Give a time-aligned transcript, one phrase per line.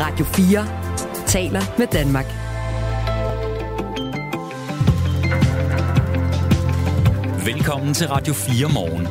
[0.00, 0.66] Radio 4
[1.26, 2.26] taler med Danmark.
[7.46, 9.06] Velkommen til Radio 4 morgen.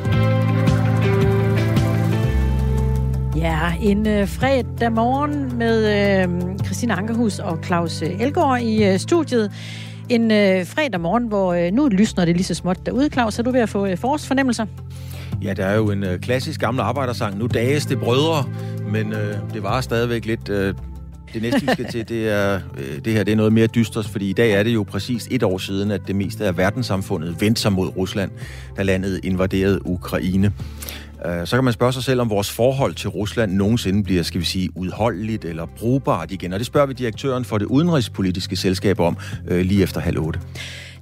[3.37, 5.77] Ja, en øh, fredag morgen med
[6.23, 9.51] øh, Christina Ankerhus og Claus øh, Elgaard i øh, studiet.
[10.09, 13.39] En øh, fredag morgen, hvor øh, nu lysner det lige så småt derude, Claus.
[13.39, 14.65] Er du ved at få øh, forårsfornemmelser?
[15.41, 17.37] Ja, der er jo en øh, klassisk gammel arbejdersang.
[17.37, 18.49] Nu dages det brødre,
[18.91, 20.49] men øh, det var stadigvæk lidt...
[20.49, 20.73] Øh,
[21.33, 24.05] det næste, vi skal til, det, er, øh, det her det er noget mere dystert,
[24.05, 27.41] fordi i dag er det jo præcis et år siden, at det meste af verdenssamfundet
[27.41, 28.31] vendte sig mod Rusland,
[28.77, 30.51] da landet invaderede Ukraine.
[31.25, 34.41] Øh, så kan man spørge sig selv, om vores forhold til Rusland nogensinde bliver, skal
[34.41, 36.53] vi sige, udholdeligt eller brugbart igen.
[36.53, 39.17] Og det spørger vi direktøren for det udenrigspolitiske selskab om
[39.47, 40.39] øh, lige efter halv otte.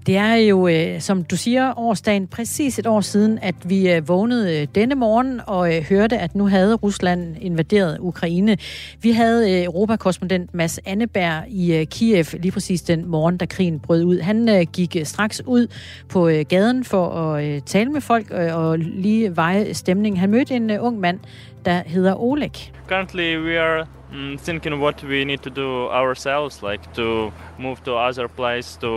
[0.06, 4.08] Det er jo, øh, som du siger, årsdagen præcis et år siden, at vi øh,
[4.08, 8.58] vågnede øh, denne morgen og øh, hørte, at nu havde Rusland invaderet Ukraine.
[9.02, 13.80] Vi havde øh, europakorrespondent Mads Anneberg i øh, Kiev lige præcis den morgen, da krigen
[13.80, 14.20] brød ud.
[14.20, 15.68] Han øh, gik øh, straks ud
[16.10, 20.20] på øh, gaden for at øh, tale med folk øh, og lige veje stemningen.
[20.20, 21.20] Han mødte en øh, ung mand,
[21.66, 22.52] der hedder Oleg.
[22.88, 27.92] Currently, we are mm, thinking what we need to do ourselves, like to move to
[27.96, 28.90] other place, to,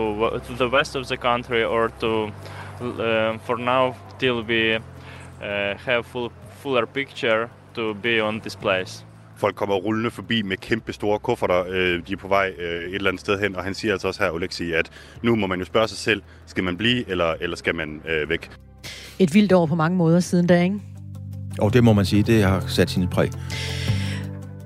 [0.46, 2.30] to the west of the country, or to
[2.80, 4.80] uh, for now till we uh,
[5.86, 6.30] have full
[6.62, 9.04] fuller picture to be on this place.
[9.36, 11.64] Folk kommer rullende forbi med kæmpe store kufferter.
[11.68, 14.08] Øh, de er på vej øh, et eller andet sted hen, og han siger altså
[14.08, 14.90] også her, Oleksi, at
[15.22, 18.28] nu må man jo spørge sig selv, skal man blive, eller, eller skal man øh,
[18.28, 18.50] væk?
[19.18, 20.80] Et vildt år på mange måder siden da, ikke?
[21.58, 23.30] Og det må man sige, det har sat sin præg.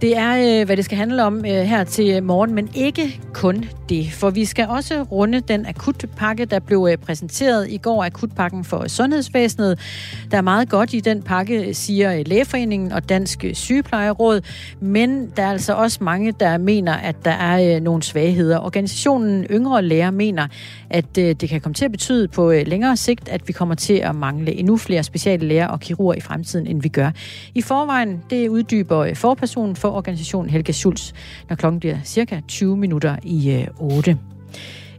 [0.02, 3.64] Det er, øh, hvad det skal handle om øh, her til morgen, men ikke kun
[3.88, 4.12] det.
[4.12, 8.88] For vi skal også runde den akutpakke, der blev øh, præsenteret i går, akutpakken for
[8.88, 9.78] sundhedsvæsenet.
[10.30, 14.40] Der er meget godt i den pakke, siger Lægeforeningen og Dansk Sygeplejeråd,
[14.80, 18.58] men der er altså også mange, der mener, at der er nogle svagheder.
[18.60, 20.46] Organisationen Yngre Læger mener,
[20.90, 24.14] at det kan komme til at betyde på længere sigt, at vi kommer til at
[24.14, 27.10] mangle endnu flere speciallæger og kirurger i fremtiden, end vi gør.
[27.54, 31.12] I forvejen, det uddyber forpersonen for organisation Helge Schulz,
[31.48, 34.18] når klokken bliver cirka 20 minutter i øh, 8.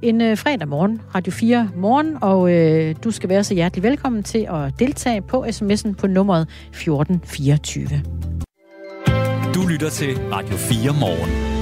[0.02, 4.24] En øh, fredag morgen, Radio 4 morgen, og øh, du skal være så hjertelig velkommen
[4.24, 7.88] til at deltage på sms'en på nummeret 1424.
[9.56, 11.53] Du lytter til Radio 4 morgen.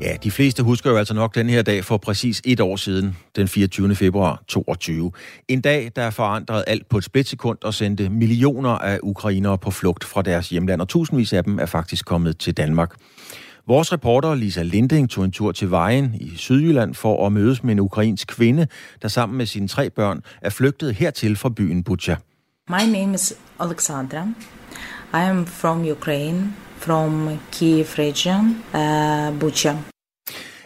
[0.00, 3.16] Ja, de fleste husker jo altså nok den her dag for præcis et år siden,
[3.36, 3.94] den 24.
[3.94, 5.12] februar 22.
[5.48, 10.04] En dag, der forandrede alt på et splitsekund og sendte millioner af ukrainere på flugt
[10.04, 12.94] fra deres hjemland, og tusindvis af dem er faktisk kommet til Danmark.
[13.66, 17.72] Vores reporter Lisa Linding tog en tur til Vejen i Sydjylland for at mødes med
[17.72, 18.66] en ukrainsk kvinde,
[19.02, 22.14] der sammen med sine tre børn er flygtet hertil fra byen Bucha.
[22.68, 24.28] My name is Alexandra.
[25.14, 29.76] I am from Ukraine, from Kiev region, uh, Bucha.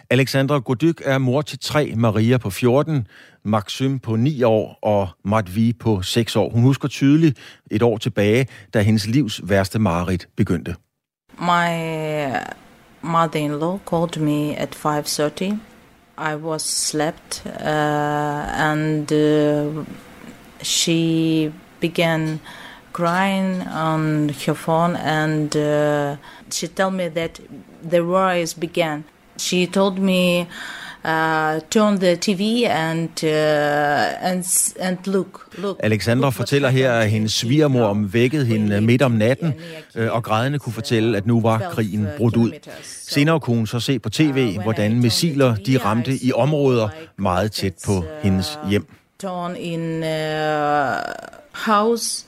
[0.09, 3.07] Alexandra Godyk er mor til tre, Maria på 14,
[3.43, 6.49] Maxim på 9 år og Matvi på 6 år.
[6.49, 7.39] Hun husker tydeligt
[7.71, 10.75] et år tilbage, da hendes livs værste mareridt begyndte.
[11.39, 11.69] My
[13.01, 15.43] mother-in-law called me at 5.30.
[16.17, 17.51] I was slept uh,
[18.71, 19.85] and uh,
[20.63, 22.39] she began
[22.95, 26.15] crying on her phone and uh,
[26.49, 27.41] she told me that
[27.91, 29.03] the rise began.
[29.37, 30.47] She told me
[31.03, 35.79] uh, turn the TV and, uh, and, and look, look.
[35.83, 39.53] Alexandra fortæller her, at hendes svigermor vækkede hende midt om natten,
[39.95, 42.51] øh, og grædende kunne fortælle, at nu var krigen brudt ud.
[42.83, 47.73] Senere kunne hun så se på tv, hvordan missiler de ramte i områder meget tæt
[47.85, 48.87] på hendes hjem.
[49.19, 50.99] Torn in uh,
[51.51, 52.25] house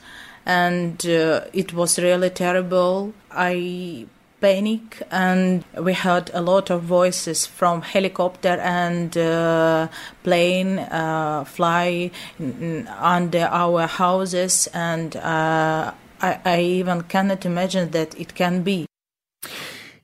[0.48, 3.12] and uh, it was really terrible.
[3.30, 4.06] I
[4.40, 9.88] panic and we heard a lot of voices from helicopter and uh,
[10.22, 12.10] plane uh, fly
[13.00, 18.86] under our houses and uh, I, I even cannot imagine that it can be.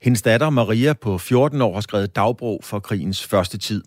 [0.02, 3.82] Hendes datter Maria på 14 år har skrevet dagbog for krigens første tid.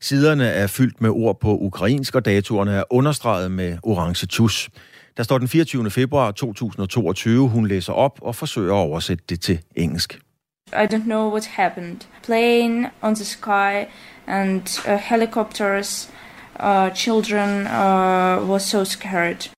[0.00, 4.68] Siderne er fyldt med ord på ukrainsk, og datorerne er understreget med orange tus.
[5.16, 5.90] Der står den 24.
[5.90, 7.48] februar 2022.
[7.48, 10.20] Hun læser op og forsøger at oversætte det til engelsk.
[10.72, 11.96] I don't know what happened.
[12.24, 13.84] Plane on the sky
[14.26, 16.10] and uh, helicopters,
[16.60, 19.50] uh, children uh, was so scared.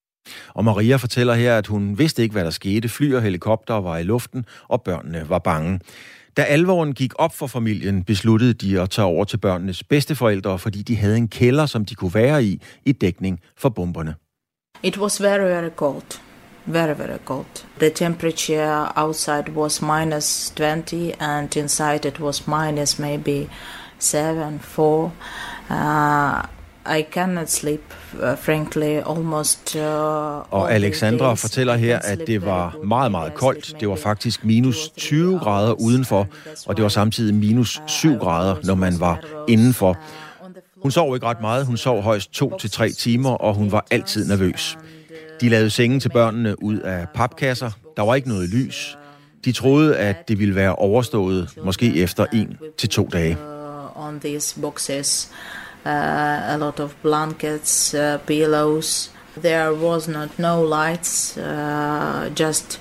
[0.54, 2.88] Og Maria fortæller her, at hun vidste ikke, hvad der skete.
[2.88, 5.80] Fly og helikopter var i luften, og børnene var bange.
[6.36, 10.82] Da alvoren gik op for familien, besluttede de at tage over til børnenes bedsteforældre, fordi
[10.82, 14.14] de havde en kælder, som de kunne være i, i dækning for bomberne.
[14.82, 16.20] It was very, very cold.
[16.66, 17.64] very very cold.
[17.78, 23.48] The temperature outside was minus 20 and inside it was minus maybe
[23.98, 25.12] 7, 4.
[25.70, 26.42] Uh,
[26.88, 27.82] I cannot sleep,
[28.20, 29.82] uh, frankly, almost uh,
[30.50, 33.80] Og Alexandra fortæller her, at det var meget, meget koldt.
[33.80, 36.26] Det var faktisk minus 20 grader udenfor,
[36.66, 39.18] og det var samtidig minus 7 grader, når man var
[39.48, 39.98] indenfor.
[40.82, 41.66] Hun sov ikke ret meget.
[41.66, 44.78] Hun sov højst to til tre timer, og hun var altid nervøs.
[45.40, 47.70] De lavede sengen til børnene ud af papkasser.
[47.96, 48.98] Der var ikke noget lys.
[49.44, 53.36] De troede, at det ville være overstået, måske efter en til to dage.
[53.36, 55.30] Uh, on these boxes,
[55.84, 59.12] uh, a lot of blankets, uh, pillows.
[59.36, 62.80] There was not no lights, uh, just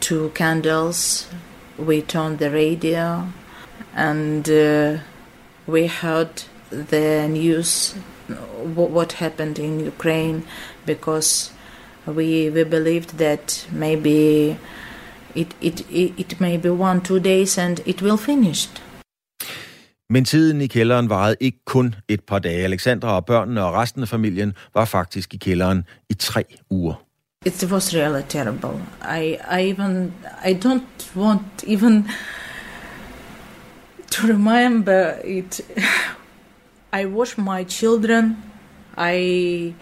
[0.00, 1.30] two candles.
[1.78, 3.22] We turned the radio,
[3.96, 4.98] and uh,
[5.68, 6.46] we heard
[6.84, 7.94] the news,
[8.76, 10.42] wh- what happened in Ukraine,
[10.86, 11.52] because
[12.06, 14.56] we we believed that maybe
[15.34, 18.68] it it it, may be one two days and it will finish.
[20.10, 22.64] Men tiden i kælderen varede ikke kun et par dage.
[22.64, 26.94] Alexandra og børnene og resten af familien var faktisk i kælderen i tre uger.
[27.46, 28.82] It was really terrible.
[29.20, 30.12] I I even
[30.46, 32.08] I don't want even
[34.10, 35.60] to remember it.
[37.00, 38.36] I wash my children.
[38.98, 39.74] I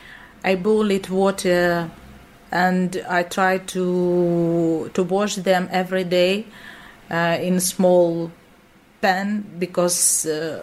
[0.53, 1.89] I boil it water,
[2.51, 6.45] and I try to to wash them every day
[7.11, 8.31] uh, in small
[9.03, 10.29] pan because.
[10.29, 10.59] Uh,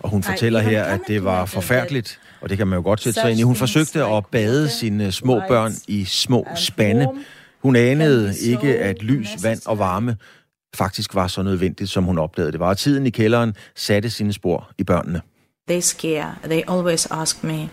[0.00, 3.20] Og hun fortæller her, at det var forfærdeligt, og det kan man jo godt sætte
[3.20, 3.42] sig ind i.
[3.42, 7.08] Hun forsøgte at bade sine små børn i små spande.
[7.62, 10.16] Hun anede ikke, at lys, vand og varme
[10.74, 12.68] faktisk var så nødvendigt, som hun opdagede det var.
[12.68, 15.20] Og tiden i kælderen satte sine spor i børnene.
[15.70, 16.30] They scare.
[16.42, 17.68] They always ask me,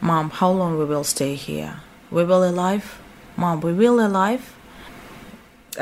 [0.00, 1.72] "Mom, how long we will stay here?
[2.12, 2.84] We will alive,
[3.36, 3.64] Mom.
[3.64, 4.42] We will alive."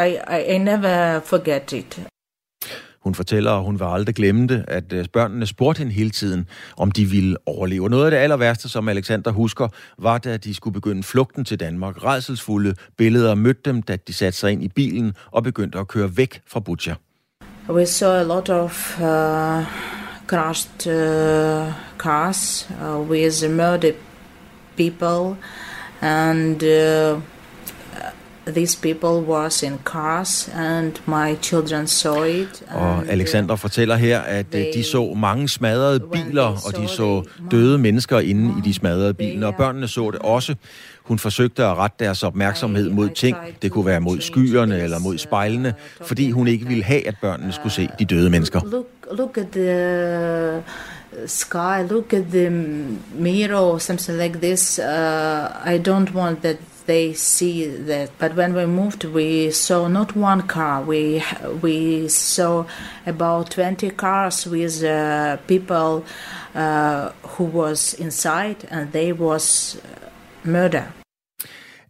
[0.06, 2.00] I I, I never forget it.
[3.04, 6.46] Hun fortæller, og hun vil aldrig glemme det, at øh, børnene spurgte hende hele tiden,
[6.76, 7.84] om de ville overleve.
[7.84, 11.44] Og noget af det aller værste, som Alexander husker, var, da de skulle begynde flugten
[11.44, 12.04] til Danmark.
[12.04, 16.16] Redselsfulde billeder mødte dem, da de satte sig ind i bilen og begyndte at køre
[16.16, 16.94] væk fra Butcher.
[17.68, 19.64] We saw a lot of uh,
[20.26, 23.94] crushed uh, cars uh, with murdered
[24.76, 25.36] people,
[26.00, 27.20] and uh,
[28.46, 32.62] these people was in cars, and my children saw it.
[32.68, 37.78] Og and, Alexander fortæller her, at de så mange smadrede biler, og de så døde
[37.78, 40.54] mennesker inde i de smadrede biler, og børnene så det også.
[41.04, 43.36] Hun forsøgte at rette deres opmærksomhed mod ting.
[43.62, 47.52] Det kunne være mod skyerne eller mod spejlene, fordi hun ikke ville have, at børnene
[47.52, 48.60] skulle se de døde mennesker.
[48.64, 50.62] Look, look at the uh,
[51.26, 51.88] sky.
[51.90, 52.50] Look at the
[53.18, 54.78] mirror or something like this.
[54.78, 54.84] Uh,
[55.74, 56.56] I don't want that
[56.86, 58.10] they see that.
[58.18, 60.82] But when we moved, we saw not one car.
[60.82, 61.22] We
[61.62, 62.64] we saw
[63.06, 66.04] about twenty cars with uh, people
[66.54, 69.76] uh, who was inside, and they was
[70.44, 70.82] murder.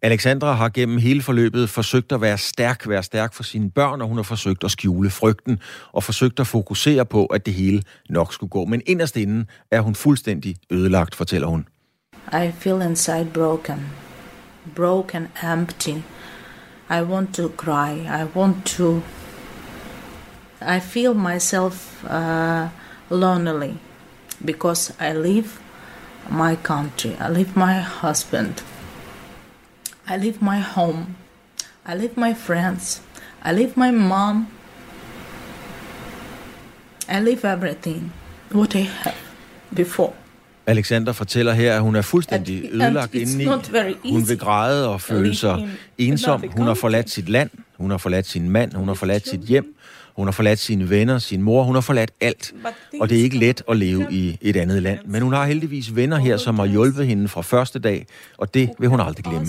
[0.02, 4.08] Alexandra har gennem hele forløbet forsøgt at være stærk, være stærk for sine børn, og
[4.08, 5.58] hun har forsøgt at skjule frygten,
[5.92, 8.64] og forsøgt at fokusere på, at det hele nok skulle gå.
[8.64, 11.68] Men inderst inden er hun fuldstændig ødelagt, fortæller hun.
[12.32, 13.86] I feel inside broken,
[14.76, 15.96] broken, empty.
[16.90, 17.92] I want to cry.
[18.22, 19.02] I want to.
[20.60, 22.68] I feel myself uh,
[23.10, 23.72] lonely
[24.46, 25.48] because I leave
[26.30, 27.10] my country.
[27.10, 28.64] I leave my husband.
[30.08, 31.06] I leave my home.
[31.86, 33.02] I leave my friends.
[33.44, 34.46] I leave my mom.
[37.08, 38.12] I leave everything
[38.52, 39.16] what I have
[39.76, 40.12] before.
[40.66, 43.44] Alexander fortæller her, at hun er fuldstændig ødelagt indeni.
[44.10, 46.44] Hun vil græde og føle sig ensom.
[46.56, 49.73] Hun har forladt sit land, hun har forladt sin mand, hun har forladt sit hjem,
[50.16, 52.54] hun har forladt sine venner, sin mor, hun har forladt alt.
[53.00, 54.98] Og det er ikke let at leve i et andet land.
[55.06, 58.06] Men hun har heldigvis venner her, som har hjulpet hende fra første dag,
[58.38, 59.46] og det vil hun aldrig glemme.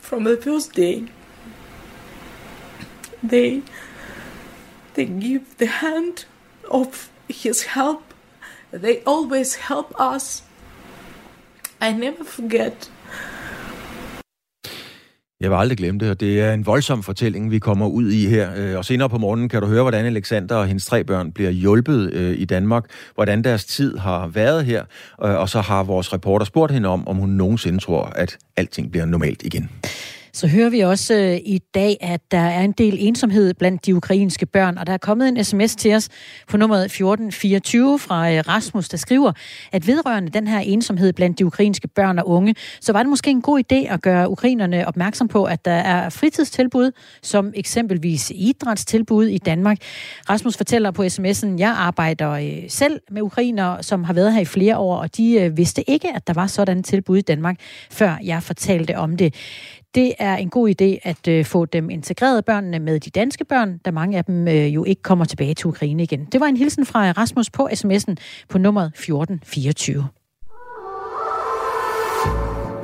[0.00, 1.08] From the first day,
[3.28, 3.62] they
[4.94, 6.26] they give the hand
[6.70, 8.02] of his help.
[8.72, 10.44] They always help us.
[11.82, 12.90] I never forget.
[15.40, 18.26] Jeg vil aldrig glemme det, og det er en voldsom fortælling, vi kommer ud i
[18.26, 18.50] her.
[18.56, 21.50] Øh, og senere på morgenen kan du høre, hvordan Alexander og hendes tre børn bliver
[21.50, 24.84] hjulpet øh, i Danmark, hvordan deres tid har været her,
[25.24, 28.90] øh, og så har vores reporter spurgt hende om, om hun nogensinde tror, at alting
[28.90, 29.70] bliver normalt igen.
[30.32, 33.94] Så hører vi også øh, i dag, at der er en del ensomhed blandt de
[33.94, 36.08] ukrainske børn, og der er kommet en sms til os
[36.48, 39.32] på nummeret 1424 fra øh, Rasmus, der skriver,
[39.72, 43.30] at vedrørende den her ensomhed blandt de ukrainske børn og unge, så var det måske
[43.30, 46.92] en god idé at gøre ukrainerne opmærksom på, at der er fritidstilbud,
[47.22, 49.78] som eksempelvis idrætstilbud i Danmark.
[50.30, 54.44] Rasmus fortæller på sms'en, jeg arbejder øh, selv med ukrainere, som har været her i
[54.44, 57.56] flere år, og de øh, vidste ikke, at der var sådan et tilbud i Danmark,
[57.90, 59.34] før jeg fortalte om det.
[59.94, 63.78] Det er en god idé at øh, få dem integreret børnene med de danske børn,
[63.78, 66.24] da mange af dem øh, jo ikke kommer tilbage til Ukraine igen.
[66.24, 68.14] Det var en hilsen fra Rasmus på sms'en
[68.48, 70.08] på nummeret 1424.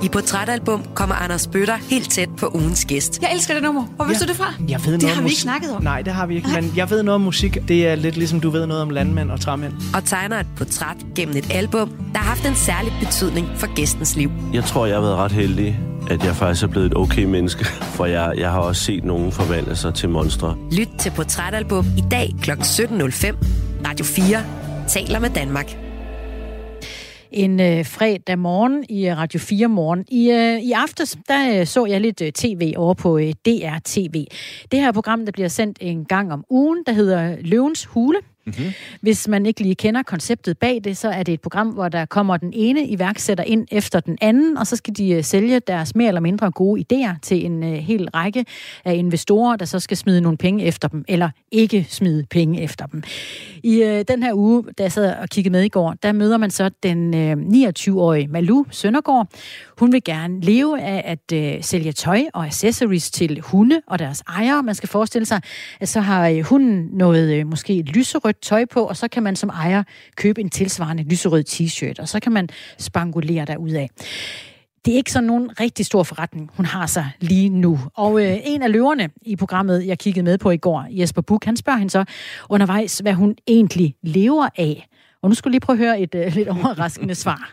[0.03, 3.23] I Portrætalbum kommer Anders Bøtter helt tæt på ugens gæst.
[3.23, 3.83] Jeg elsker det nummer.
[3.97, 4.27] Hvor vidste Ja.
[4.27, 4.53] du det fra?
[4.69, 5.83] Jeg ved det noget har om vi ikke snakket om.
[5.83, 7.59] Nej, det har vi ikke, men jeg ved noget om musik.
[7.69, 9.73] Det er lidt ligesom, du ved noget om landmænd og træmænd.
[9.95, 14.17] Og tegner et portræt gennem et album, der har haft en særlig betydning for gæstens
[14.17, 14.31] liv.
[14.53, 15.81] Jeg tror, jeg har været ret heldig,
[16.11, 17.65] at jeg faktisk er blevet et okay menneske.
[17.97, 20.57] For jeg, jeg har også set nogen forvandle sig til monstre.
[20.73, 22.51] Lyt til Portrætalbum i dag kl.
[22.51, 22.57] 17.05.
[23.87, 24.45] Radio 4
[24.89, 25.77] taler med Danmark.
[27.31, 30.05] en øh, fredag morgen i øh, Radio 4 morgen.
[30.09, 33.79] I, øh, i aftes, der øh, så jeg lidt øh, tv over på øh, DR
[33.85, 34.25] TV.
[34.73, 38.19] Det her program, der bliver sendt en gang om ugen, der hedder Løvens Hule.
[38.47, 38.73] Mm-hmm.
[39.01, 42.05] Hvis man ikke lige kender konceptet bag det, så er det et program, hvor der
[42.05, 45.95] kommer den ene iværksætter ind efter den anden, og så skal de øh, sælge deres
[45.95, 48.45] mere eller mindre gode idéer til en øh, hel række
[48.85, 52.87] af investorer, der så skal smide nogle penge efter dem, eller ikke smide penge efter
[52.87, 53.03] dem.
[53.63, 56.37] I øh, den her uge, da jeg sad og kiggede med i går, der møder
[56.37, 57.33] man så den øh,
[57.69, 59.29] 29-årige Malu Søndergaard.
[59.79, 64.23] Hun vil gerne leve af at øh, sælge tøj og accessories til hunde og deres
[64.29, 64.63] ejere.
[64.63, 65.41] Man skal forestille sig,
[65.81, 69.37] at så har øh, hunden noget øh, måske lyserødt tøj på, og så kan man
[69.37, 69.83] som ejer
[70.17, 72.49] købe en tilsvarende lyserød t-shirt, og så kan man
[72.79, 73.89] spangulere derudad.
[74.85, 77.81] Det er ikke sådan nogen rigtig stor forretning, hun har sig lige nu.
[77.95, 81.47] Og øh, en af løverne i programmet, jeg kiggede med på i går, Jesper Buch,
[81.47, 82.05] han spørger hende så
[82.49, 84.89] undervejs, hvad hun egentlig lever af.
[85.23, 87.53] Og nu skulle lige prøve at høre et øh, lidt overraskende svar.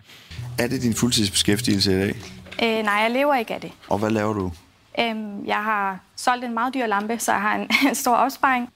[0.60, 2.16] Er det din fuldtidsbeskæftigelse i dag?
[2.64, 3.72] Øh, nej, jeg lever ikke af det.
[3.90, 4.52] Og hvad laver du?
[5.00, 8.70] Øhm, jeg har solgt en meget dyr lampe, så jeg har en, en stor opsparing.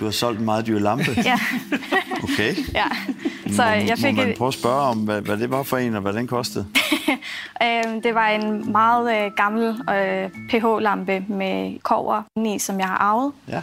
[0.00, 1.04] Du har solgt en meget dyr lampe.
[1.24, 1.38] Ja,
[2.22, 2.54] Okay.
[2.74, 2.84] ja.
[3.52, 5.76] Så må, jeg fik må man prøve at spørge om, hvad, hvad det var for
[5.76, 6.66] en, og hvad den kostede?
[7.64, 12.22] øhm, det var en meget øh, gammel øh, pH-lampe med kover
[12.54, 13.32] i, som jeg har arvet.
[13.48, 13.62] Ja.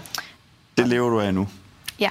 [0.78, 1.48] Det lever du af nu.
[2.00, 2.10] Ja.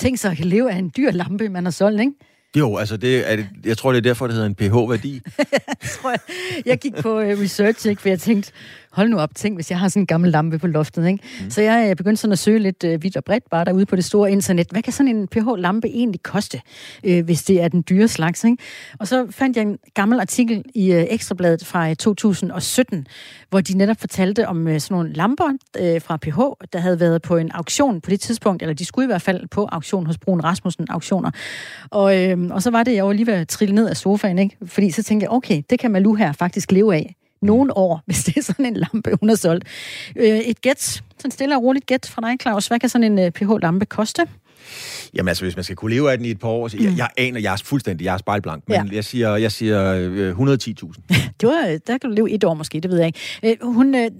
[0.00, 2.12] Tænk sig at leve af en dyr lampe, man har solgt, ikke?
[2.56, 5.20] Jo, altså det er jeg tror, det er derfor, det hedder en pH-værdi.
[6.00, 6.18] tror jeg.
[6.66, 8.52] Jeg gik på øh, research, ikke, for jeg tænkte,
[8.94, 11.06] hold nu op, tænk, hvis jeg har sådan en gammel lampe på loftet.
[11.06, 11.24] Ikke?
[11.44, 11.50] Mm.
[11.50, 14.04] Så jeg begyndte sådan at søge lidt øh, vidt og bredt, bare derude på det
[14.04, 14.66] store internet.
[14.70, 16.60] Hvad kan sådan en pH-lampe egentlig koste,
[17.04, 18.44] øh, hvis det er den dyre slags?
[18.44, 18.56] Ikke?
[18.98, 23.06] Og så fandt jeg en gammel artikel i øh, Ekstrabladet fra øh, 2017,
[23.50, 26.38] hvor de netop fortalte om øh, sådan nogle lamper øh, fra PH,
[26.72, 29.48] der havde været på en auktion på det tidspunkt, eller de skulle i hvert fald
[29.48, 31.30] på auktion hos Brun Rasmussen Auktioner.
[31.90, 34.38] Og, øh, og så var det, jeg var lige ved at trille ned af sofaen,
[34.38, 34.56] ikke?
[34.66, 38.24] fordi så tænkte jeg, okay, det kan Malu her faktisk leve af nogle år, hvis
[38.24, 39.64] det er sådan en lampe, hun har solgt.
[40.16, 42.66] Øh, et gæt, sådan stille og roligt gæt fra dig, Claus.
[42.66, 44.22] Hvad kan sådan en øh, pH-lampe koste?
[45.14, 46.94] Jamen altså, hvis man skal kunne leve af den i et par år, så jeg,
[46.96, 48.94] jeg aner, jeg er fuldstændig, jeg er spejlblank, men Ja.
[48.96, 51.14] jeg siger, jeg siger øh, 110.000.
[51.40, 53.18] Det var, der kan du leve et år måske, det ved jeg ikke.
[53.42, 54.10] Øh, hun, øh,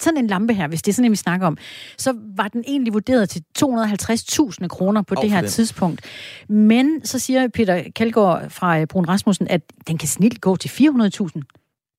[0.00, 1.56] sådan en lampe her, hvis det er sådan en, vi snakker om,
[1.98, 5.50] så var den egentlig vurderet til 250.000 kroner på Over det her den.
[5.50, 6.00] tidspunkt.
[6.48, 10.68] Men så siger Peter Kjeldgaard fra øh, Brun Rasmussen, at den kan snilt gå til
[10.68, 11.40] 400.000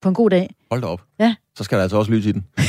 [0.04, 0.54] på en god dag.
[0.70, 1.02] Hold da op.
[1.20, 1.34] Ja.
[1.56, 2.46] Så skal der altså også lys i den.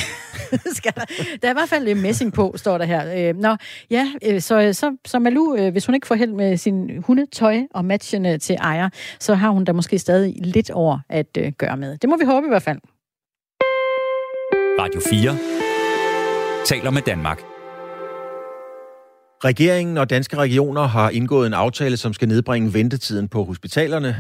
[0.78, 1.06] skal der.
[1.42, 3.30] der er i hvert fald øh, messing på, står der her.
[3.30, 3.56] Øh, Nå,
[3.90, 7.62] ja, øh, så, så, så Malu, øh, hvis hun ikke får held med sin hundetøj
[7.74, 8.90] og matchene til ejer,
[9.20, 11.98] så har hun da måske stadig lidt over at øh, gøre med.
[11.98, 12.80] Det må vi håbe i hvert fald.
[14.80, 15.38] Radio 4
[16.66, 17.42] taler med Danmark.
[19.44, 24.16] Regeringen og danske regioner har indgået en aftale, som skal nedbringe ventetiden på hospitalerne.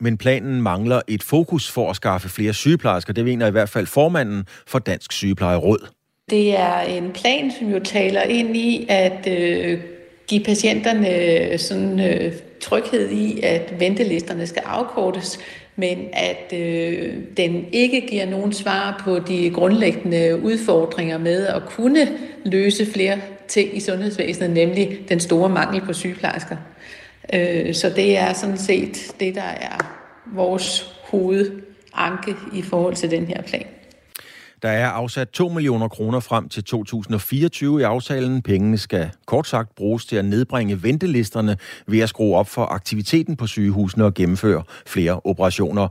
[0.00, 3.12] Men planen mangler et fokus for at skaffe flere sygeplejersker.
[3.12, 5.88] Det mener i hvert fald formanden for Dansk Sygeplejeråd.
[6.30, 9.80] Det er en plan, som jo taler ind i at øh,
[10.26, 15.38] give patienterne øh, sådan øh, tryghed i, at ventelisterne skal afkortes,
[15.76, 22.08] men at øh, den ikke giver nogen svar på de grundlæggende udfordringer med at kunne
[22.44, 26.56] løse flere ting i sundhedsvæsenet, nemlig den store mangel på sygeplejersker.
[27.34, 29.78] Øh, så det er sådan set det, der er
[30.34, 33.66] vores hovedanke i forhold til den her plan.
[34.62, 38.42] Der er afsat 2 millioner kroner frem til 2024 i aftalen.
[38.42, 41.56] Pengene skal kort sagt bruges til at nedbringe ventelisterne
[41.86, 45.88] ved at skrue op for aktiviteten på sygehusene og gennemføre flere operationer.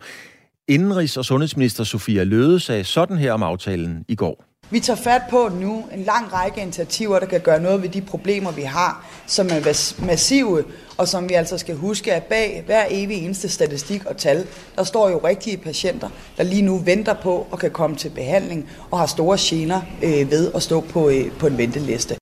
[0.71, 4.43] Indenrigs- og sundhedsminister Sofia Løde sagde sådan her om aftalen i går.
[4.69, 8.01] Vi tager fat på nu en lang række initiativer, der kan gøre noget ved de
[8.01, 10.63] problemer, vi har, som er massive,
[10.97, 14.83] og som vi altså skal huske, at bag hver evig eneste statistik og tal, der
[14.83, 18.99] står jo rigtige patienter, der lige nu venter på og kan komme til behandling og
[18.99, 22.15] har store gener øh, ved at stå på, øh, på en venteliste.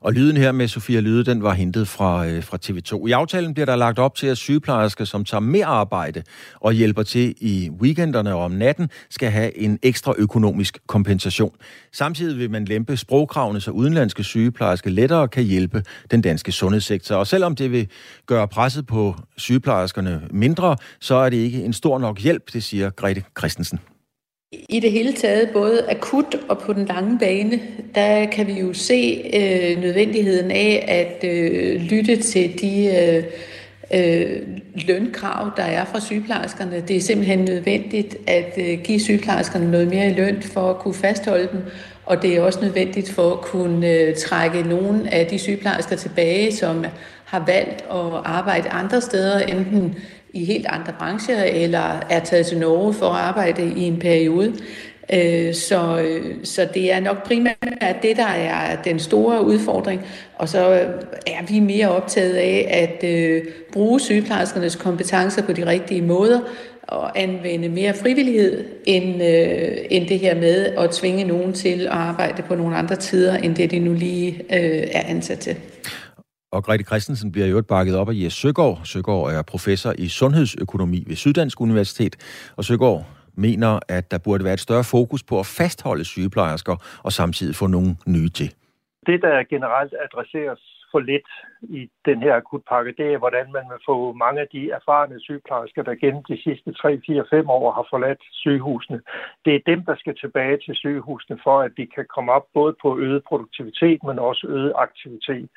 [0.00, 3.06] Og lyden her med Sofia Lyde, den var hentet fra, øh, fra TV2.
[3.06, 6.22] I aftalen bliver der lagt op til, at sygeplejersker, som tager mere arbejde
[6.60, 11.52] og hjælper til i weekenderne og om natten, skal have en ekstra økonomisk kompensation.
[11.92, 17.16] Samtidig vil man lempe sprogkravene, så udenlandske sygeplejersker lettere kan hjælpe den danske sundhedssektor.
[17.16, 17.88] Og selvom det vil
[18.26, 22.90] gøre presset på sygeplejerskerne mindre, så er det ikke en stor nok hjælp, det siger
[22.90, 23.80] Grete Christensen.
[24.52, 27.60] I det hele taget, både akut og på den lange bane,
[27.94, 33.24] der kan vi jo se øh, nødvendigheden af at øh, lytte til de øh,
[33.94, 34.42] øh,
[34.74, 36.84] lønkrav, der er fra sygeplejerskerne.
[36.88, 40.94] Det er simpelthen nødvendigt at øh, give sygeplejerskerne noget mere i løn for at kunne
[40.94, 41.62] fastholde dem,
[42.04, 46.56] og det er også nødvendigt for at kunne øh, trække nogle af de sygeplejersker tilbage,
[46.56, 46.84] som
[47.24, 49.96] har valgt at arbejde andre steder, enten
[50.36, 54.52] i helt andre brancher, eller er taget til Norge for at arbejde i en periode.
[55.12, 60.00] Øh, så, øh, så det er nok primært det, der er den store udfordring.
[60.34, 60.88] Og så øh,
[61.26, 63.04] er vi mere optaget af at
[63.72, 66.40] bruge sygeplejerskernes kompetencer på de rigtige måder,
[66.88, 71.86] og anvende mere frivillighed, end, øh, end det her med at tvinge nogen til at
[71.86, 75.56] arbejde på nogle andre tider, end det de nu lige øh, er ansat til.
[76.52, 78.80] Og Grete Christensen bliver jo bakket op af Jes Søgaard.
[78.84, 82.16] Søgaard er professor i sundhedsøkonomi ved Syddansk Universitet.
[82.56, 87.12] Og Søgaard mener, at der burde være et større fokus på at fastholde sygeplejersker og
[87.12, 88.54] samtidig få nogle nye til.
[89.06, 91.28] Det, der generelt adresseres for lidt
[91.62, 95.82] i den her akutpakke, det er, hvordan man vil få mange af de erfarne sygeplejersker,
[95.82, 99.00] der gennem de sidste 3, 4, 5 år har forladt sygehusene.
[99.44, 102.74] Det er dem, der skal tilbage til sygehusene, for at vi kan komme op både
[102.82, 105.48] på øget produktivitet, men også øget aktivitet.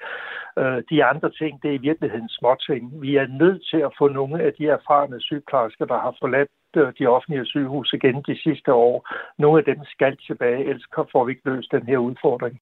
[0.60, 3.02] Øh, de andre ting, det er i virkeligheden småting.
[3.02, 6.94] Vi er nødt til at få nogle af de erfarne sygeplejersker, der har forladt øh,
[7.00, 8.96] de offentlige sygehuse igen de sidste år.
[9.38, 12.60] Nogle af dem skal tilbage, ellers får vi ikke løst den her udfordring.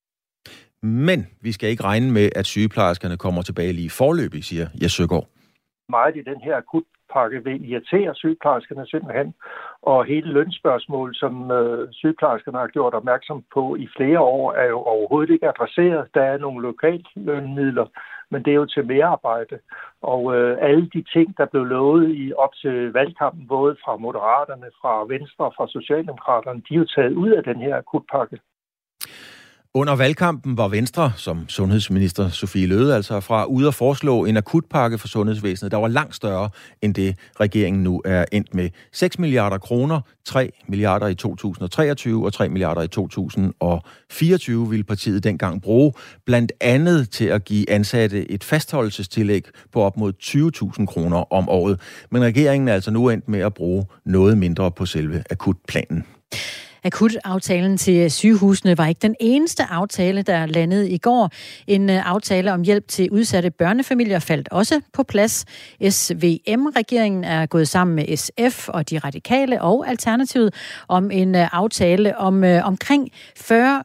[0.84, 5.28] Men vi skal ikke regne med, at sygeplejerskerne kommer tilbage lige forløbig, siger Jes Søgaard.
[5.90, 9.34] Meget i den her akutpakke vil irritere sygeplejerskerne simpelthen,
[9.82, 14.80] og hele lønspørgsmålet, som øh, sygeplejerskerne har gjort opmærksom på i flere år, er jo
[14.80, 16.08] overhovedet ikke adresseret.
[16.14, 16.74] Der er nogle
[17.16, 17.86] lønmidler,
[18.32, 19.60] men det er jo til mere arbejde.
[20.02, 24.70] Og øh, alle de ting, der blev lovet i op til valgkampen, både fra Moderaterne,
[24.82, 28.40] fra Venstre og fra Socialdemokraterne, de er jo taget ud af den her akutpakke.
[29.78, 34.98] Under valgkampen var Venstre, som sundhedsminister Sofie Løde altså fra, ude at foreslå en akutpakke
[34.98, 36.50] for sundhedsvæsenet, der var langt større
[36.82, 38.70] end det, regeringen nu er endt med.
[38.94, 45.62] 6 milliarder kroner, 3 milliarder i 2023 og 3 milliarder i 2024 ville partiet dengang
[45.62, 45.94] bruge,
[46.26, 50.14] blandt andet til at give ansatte et fastholdelsestillæg på op mod
[50.80, 51.80] 20.000 kroner om året.
[52.12, 56.06] Men regeringen er altså nu endt med at bruge noget mindre på selve akutplanen.
[56.88, 61.32] Akutaftalen til øh, sygehusene var ikke den eneste aftale, der landede i går.
[61.68, 65.46] En øh, aftale om hjælp til udsatte børnefamilier faldt også på plads.
[65.90, 70.54] SVM-regeringen er gået sammen med SF og de radikale og Alternativet
[70.88, 73.84] om en øh, aftale om omkring 40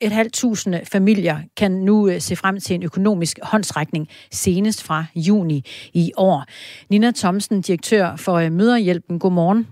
[0.00, 5.64] et halvt tusinde familier kan nu se frem til en økonomisk håndsrækning senest fra juni
[5.92, 6.44] i år.
[6.88, 9.18] Nina Thomsen, direktør for Møderhjælpen.
[9.18, 9.68] Godmorgen.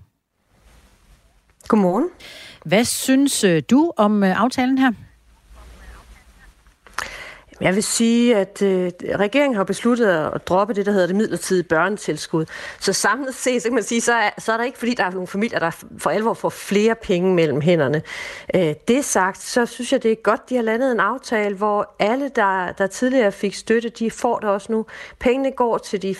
[1.67, 2.09] Godmorgen.
[2.65, 4.91] Hvad synes øh, du om øh, aftalen her?
[7.61, 11.63] Jeg vil sige, at øh, regeringen har besluttet at droppe det, der hedder det midlertidige
[11.63, 12.45] børnetilskud.
[12.79, 15.03] Så samlet set, så kan man sige, så er, så er der ikke, fordi der
[15.03, 18.01] er nogle familier, der for alvor får flere penge mellem hænderne.
[18.55, 21.95] Øh, det sagt, så synes jeg, det er godt, de har landet en aftale, hvor
[21.99, 24.85] alle, der, der tidligere fik støtte, de får det også nu.
[25.19, 26.15] Pengene går til de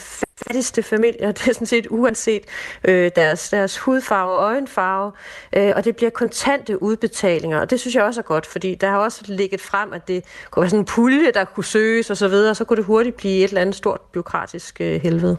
[0.48, 2.44] fattigste familier, det er sådan set uanset
[2.84, 5.12] øh, deres, deres hudfarve og øjenfarve,
[5.56, 8.90] øh, og det bliver kontante udbetalinger, og det synes jeg også er godt, fordi der
[8.90, 12.34] har også ligget frem, at det kunne være sådan en pulje, der kunne søges osv.,
[12.34, 15.38] og så kunne det hurtigt blive et eller andet stort byråkratisk øh, helvede.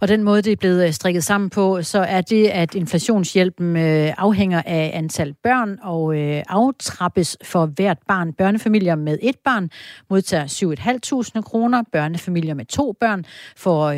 [0.00, 3.76] Og den måde, det er blevet øh, strikket sammen på, så er det, at inflationshjælpen
[3.76, 8.32] øh, afhænger af antal børn og øh, aftrappes for hvert barn.
[8.32, 9.70] Børnefamilier med et barn
[10.10, 10.46] modtager
[11.36, 11.82] 7.500 kroner.
[11.92, 13.24] Børnefamilier med to børn
[13.56, 13.92] får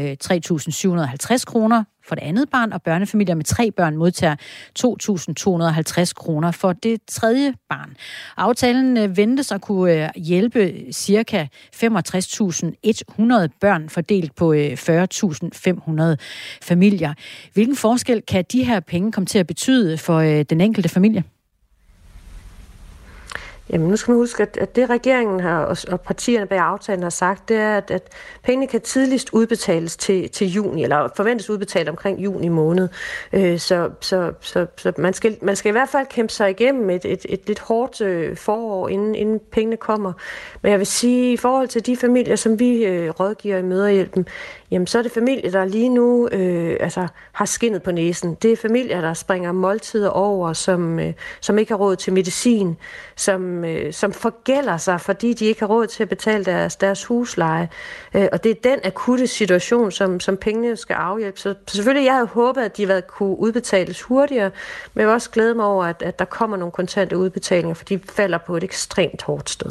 [1.35, 4.37] 3.750 kroner for det andet barn, og børnefamilier med tre børn modtager
[4.79, 7.97] 2.250 kroner for det tredje barn.
[8.37, 11.49] Aftalen øh, ventes at kunne øh, hjælpe ca.
[11.77, 16.17] 65.100 børn fordelt på øh, 40.500
[16.63, 17.15] familier.
[17.53, 21.25] Hvilken forskel kan de her penge komme til at betyde for den enkelte familie?
[23.71, 27.03] Jamen nu skal man huske, at, at det regeringen har, og, og partierne bag aftalen
[27.03, 28.03] har sagt, det er, at, at
[28.43, 32.89] pengene kan tidligst udbetales til, til juni, eller forventes udbetalt omkring juni måned.
[33.33, 36.91] Øh, så så, så, så man, skal, man skal i hvert fald kæmpe sig igennem
[36.91, 40.13] et, et, et lidt hårdt øh, forår, inden, inden pengene kommer.
[40.63, 44.27] Men jeg vil sige, i forhold til de familier, som vi øh, rådgiver i Møderhjælpen,
[44.71, 48.35] jamen så er det familier, der lige nu øh, altså, har skinnet på næsen.
[48.35, 52.77] Det er familier, der springer måltider over, som, øh, som ikke har råd til medicin,
[53.17, 57.05] som, øh, som forgælder sig, fordi de ikke har råd til at betale deres, deres
[57.05, 57.69] husleje.
[58.15, 61.41] Øh, og det er den akutte situation, som, som pengene skal afhjælpe.
[61.41, 64.51] Så selvfølgelig, jeg havde håbet, at de havde kunne udbetales hurtigere,
[64.95, 67.85] men jeg vil også glæde mig over, at, at der kommer nogle kontante udbetalinger, for
[67.85, 69.71] de falder på et ekstremt hårdt sted.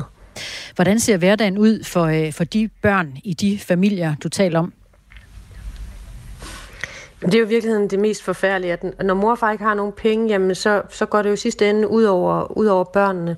[0.76, 4.74] Hvordan ser hverdagen ud for, øh, for de børn i de familier, du taler om?
[7.22, 9.74] Det er jo i virkeligheden det mest forfærdelige, at når mor og far ikke har
[9.74, 13.38] nogen penge, jamen så, så går det jo sidste ende ud over, ud over børnene.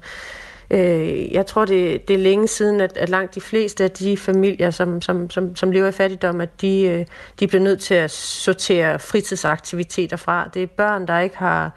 [0.72, 4.18] Øh, jeg tror, det, det er længe siden, at, at langt de fleste af de
[4.18, 7.06] familier, som, som, som, som lever i fattigdom, at de, øh,
[7.40, 10.50] de bliver nødt til at sortere fritidsaktiviteter fra.
[10.54, 11.72] Det er børn, der ikke har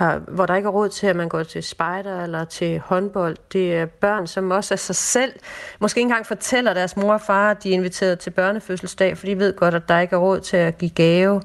[0.00, 3.36] har, hvor der ikke er råd til, at man går til spejder eller til håndbold.
[3.52, 5.32] Det er børn, som også af sig selv
[5.78, 9.26] måske ikke engang fortæller deres mor og far, at de er inviteret til børnefødselsdag, for
[9.26, 11.42] de ved godt, at der ikke er råd til at give gave.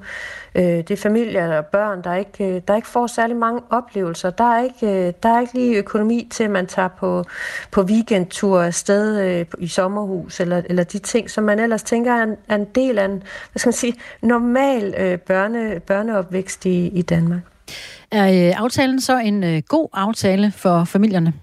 [0.55, 4.29] Øh, det er familier og børn, der ikke, øh, der ikke får særlig mange oplevelser.
[4.29, 7.23] Der er ikke, øh, der er ikke lige økonomi til, at man tager på,
[7.71, 12.23] på weekendtur afsted øh, i sommerhus, eller, eller de ting, som man ellers tænker er
[12.23, 16.87] en, er en del af en hvad skal man sige, normal øh, børne, børneopvækst i,
[16.87, 17.41] i Danmark.
[18.11, 21.33] Er øh, aftalen så en øh, god aftale for familierne?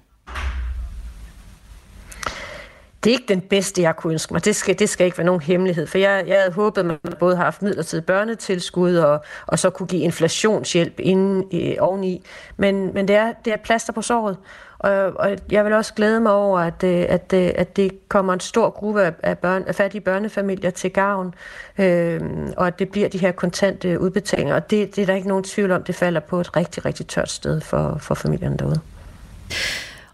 [3.05, 4.45] Det er ikke den bedste, jeg kunne ønske mig.
[4.45, 6.99] Det skal, det skal ikke være nogen hemmelighed, for jeg, jeg havde håbet, at man
[7.21, 12.23] både har haft midlertidigt børnetilskud og, og så kunne give inflationshjælp inden, øh, oveni.
[12.57, 14.37] Men, men det, er, det er plaster på såret,
[14.83, 18.33] og, og jeg vil også glæde mig over, at, øh, at, øh, at det kommer
[18.33, 21.35] en stor gruppe af, børn, af fattige børnefamilier til gavn,
[21.79, 22.21] øh,
[22.57, 24.55] og at det bliver de her kontante udbetalinger.
[24.55, 27.07] Og det, det er der ikke nogen tvivl om, det falder på et rigtig, rigtig
[27.07, 28.81] tørt sted for, for familierne derude.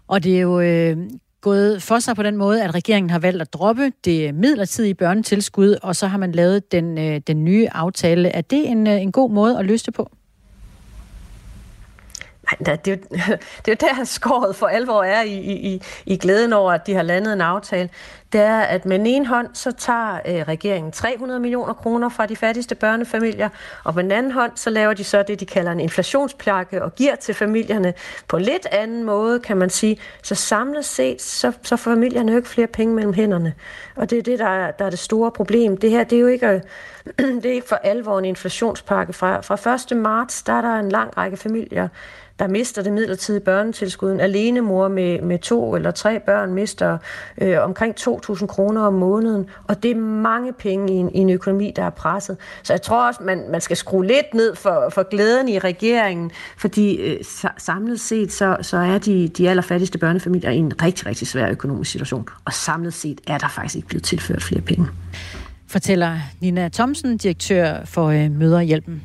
[0.07, 0.97] Og det er jo øh,
[1.41, 5.75] gået for sig på den måde, at regeringen har valgt at droppe det midlertidige børnetilskud,
[5.83, 8.29] og så har man lavet den, øh, den nye aftale.
[8.29, 10.11] Er det en, øh, en god måde at løse det på?
[12.59, 13.17] Nej, det er, jo,
[13.65, 16.93] det er jo der, skåret for alvor er i, i, i glæden over, at de
[16.93, 17.89] har landet en aftale.
[18.31, 22.35] Det er, at med en hånd, så tager øh, regeringen 300 millioner kroner fra de
[22.35, 23.49] fattigste børnefamilier,
[23.83, 26.95] og på den anden hånd, så laver de så det, de kalder en inflationsplakke, og
[26.95, 27.93] giver til familierne
[28.27, 29.97] på en lidt anden måde, kan man sige.
[30.23, 33.53] Så samlet set, så, så får familierne jo ikke flere penge mellem hænderne.
[33.95, 35.77] Og det er det, der er, der er det store problem.
[35.77, 36.61] Det her, det er jo ikke,
[37.41, 39.13] det er ikke for alvor en inflationspakke.
[39.13, 39.97] Fra, fra 1.
[39.97, 41.87] marts, der er der en lang række familier,
[42.39, 44.11] der mister det midlertidige børnetilskud.
[44.11, 46.97] En alene mor med, med to eller tre børn mister
[47.37, 51.29] øh, omkring 2.000 kroner om måneden, og det er mange penge i en, i en
[51.29, 52.37] økonomi, der er presset.
[52.63, 56.31] Så jeg tror også, man, man skal skrue lidt ned for, for glæden i regeringen,
[56.57, 57.17] fordi øh,
[57.57, 61.91] samlet set, så, så er de, de allerfattigste børnefamilier i en rigtig, rigtig svær økonomisk
[61.91, 64.87] situation, og samlet set er der faktisk ikke blevet tilført flere penge.
[65.67, 69.03] Fortæller Nina Thomsen, direktør for øh, Møderhjælpen.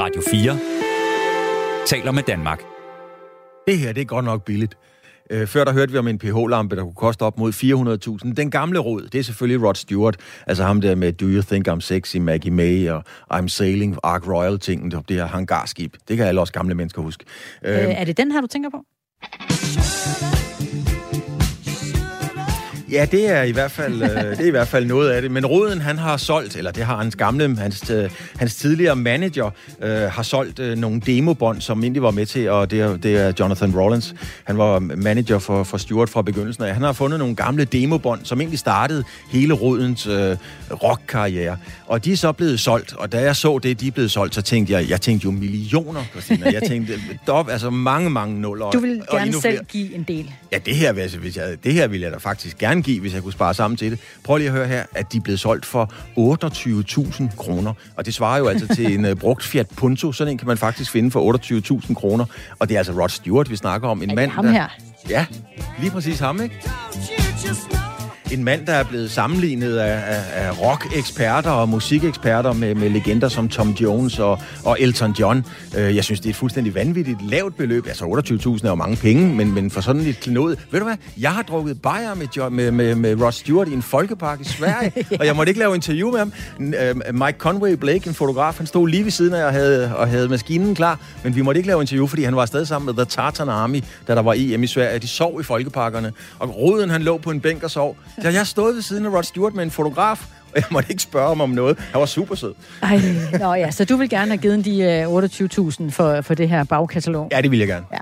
[0.00, 0.58] Radio 4
[1.86, 2.62] taler med Danmark.
[3.66, 4.76] Det her, det er godt nok billigt.
[5.30, 7.52] Øh, før der hørte vi om en pH-lampe, der kunne koste op mod
[8.24, 8.34] 400.000.
[8.34, 11.68] Den gamle råd, det er selvfølgelig Rod Stewart, altså ham der med Do You Think
[11.68, 13.02] I'm Sexy, Maggie May og
[13.34, 15.96] I'm Sailing, Ark Royal-tingen, det her hangarskib.
[16.08, 17.24] Det kan alle os gamle mennesker huske.
[17.64, 18.84] Øh, øh, er det den her, du tænker på?
[22.94, 25.30] Ja, det er i hvert fald øh, det er i hvert fald noget af det.
[25.30, 29.50] Men Roden han har solgt, eller det har hans gamle, hans, øh, hans tidligere manager
[29.82, 33.16] øh, har solgt øh, nogle demobånd, som egentlig var med til, og det er, det
[33.16, 34.14] er Jonathan Rollins.
[34.44, 36.74] Han var manager for, for Stuart fra begyndelsen af.
[36.74, 40.36] Han har fundet nogle gamle demobånd, som egentlig startede hele Rodens øh,
[40.70, 41.56] rockkarriere.
[41.86, 44.34] Og de er så blevet solgt, og da jeg så det, de er blevet solgt,
[44.34, 46.50] så tænkte jeg, jeg tænkte jo millioner, Christina.
[46.52, 46.92] Jeg tænkte,
[47.26, 48.70] dop, altså mange, mange nuller.
[48.70, 49.64] Du vil gerne selv flere.
[49.64, 50.30] give en del.
[50.52, 53.22] Ja, det her, hvis jeg, det her ville jeg da faktisk gerne give, hvis jeg
[53.22, 54.00] kunne spare sammen til det.
[54.24, 55.92] Prøv lige at høre her, at de er blevet solgt for
[57.30, 57.72] 28.000 kroner.
[57.96, 60.12] Og det svarer jo altså til en uh, brugt Fiat Punto.
[60.12, 62.24] Sådan en kan man faktisk finde for 28.000 kroner.
[62.58, 64.02] Og det er altså Rod Stewart, vi snakker om.
[64.02, 64.68] En er mand, ham der?
[65.08, 65.26] Ja,
[65.80, 66.54] lige præcis ham, ikke?
[68.34, 73.28] En mand, der er blevet sammenlignet af, af, af rock-eksperter og musikeksperter med, med legender
[73.28, 75.44] som Tom Jones og, og Elton John.
[75.76, 77.86] Øh, jeg synes, det er et fuldstændig vanvittigt lavt beløb.
[77.86, 80.56] Altså 28.000 er jo mange penge, men, men for sådan et klenod...
[80.70, 80.96] Ved du hvad?
[81.18, 84.44] Jeg har drukket bajer med, Jo- med, med, med Ross Stewart i en folkepark i
[84.44, 86.32] Sverige, og jeg måtte ikke lave interview med ham.
[86.60, 90.08] Øh, Mike Conway Blake, en fotograf, han stod lige ved siden af og havde, og
[90.08, 92.94] havde maskinen klar, men vi måtte ikke lave interview, fordi han var afsted sammen med
[92.94, 94.98] The Tartan Army, da der var EM i Sverige.
[94.98, 97.96] De sov i folkeparkerne, og Roden han lå på en bænk og sov.
[98.24, 101.02] Så jeg stod ved siden af Rod Stewart med en fotograf, og jeg måtte ikke
[101.02, 101.78] spørge ham om noget.
[101.78, 102.54] Han var super sød.
[102.82, 103.00] Ej,
[103.38, 106.64] nå ja, så du vil gerne have givet de øh, 28.000 for, for det her
[106.64, 107.28] bagkatalog?
[107.32, 107.86] Ja, det vil jeg gerne.
[107.92, 107.98] Ja.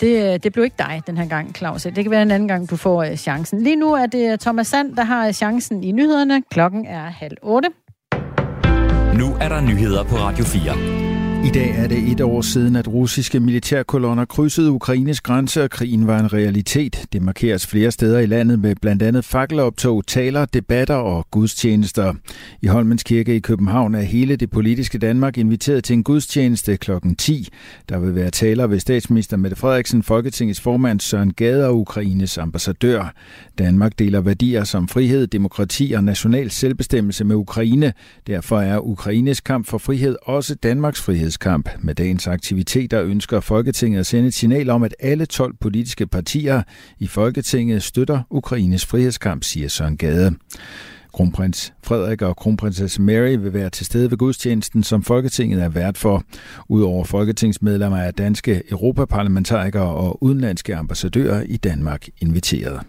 [0.00, 1.82] Det, øh, det blev ikke dig den her gang, Claus.
[1.82, 3.62] Det kan være en anden gang, du får øh, chancen.
[3.62, 6.42] Lige nu er det Thomas Sand, der har chancen i nyhederne.
[6.50, 7.68] Klokken er halv otte.
[9.18, 11.01] Nu er der nyheder på Radio 4.
[11.44, 16.06] I dag er det et år siden, at russiske militærkolonner krydsede Ukraines grænse, og krigen
[16.06, 17.06] var en realitet.
[17.12, 22.14] Det markeres flere steder i landet med blandt andet fakkeloptog, taler, debatter og gudstjenester.
[22.62, 26.90] I Holmens Kirke i København er hele det politiske Danmark inviteret til en gudstjeneste kl.
[27.18, 27.48] 10.
[27.88, 33.14] Der vil være taler ved statsminister Mette Frederiksen, Folketingets formand Søren Gade og Ukraines ambassadør.
[33.58, 37.92] Danmark deler værdier som frihed, demokrati og national selvbestemmelse med Ukraine.
[38.26, 41.68] Derfor er Ukraines kamp for frihed også Danmarks frihedskamp.
[41.80, 46.62] Med dagens aktiviteter ønsker Folketinget at sende et signal om, at alle 12 politiske partier
[46.98, 50.34] i Folketinget støtter Ukraines frihedskamp, siger Søren Gade.
[51.12, 55.98] Kronprins Frederik og kronprinsesse Mary vil være til stede ved gudstjenesten, som Folketinget er vært
[55.98, 56.22] for.
[56.68, 62.80] Udover folketingsmedlemmer er danske europaparlamentarikere og udenlandske ambassadører i Danmark inviteret.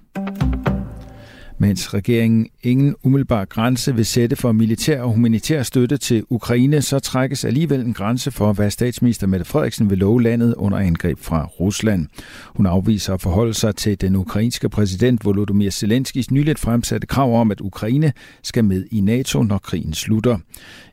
[1.63, 6.99] Mens regeringen ingen umiddelbar grænse vil sætte for militær og humanitær støtte til Ukraine, så
[6.99, 11.45] trækkes alligevel en grænse for, hvad statsminister Mette Frederiksen vil love landet under angreb fra
[11.45, 12.07] Rusland.
[12.55, 17.51] Hun afviser at forholde sig til den ukrainske præsident Volodymyr Zelenskis nyligt fremsatte krav om,
[17.51, 20.37] at Ukraine skal med i NATO, når krigen slutter.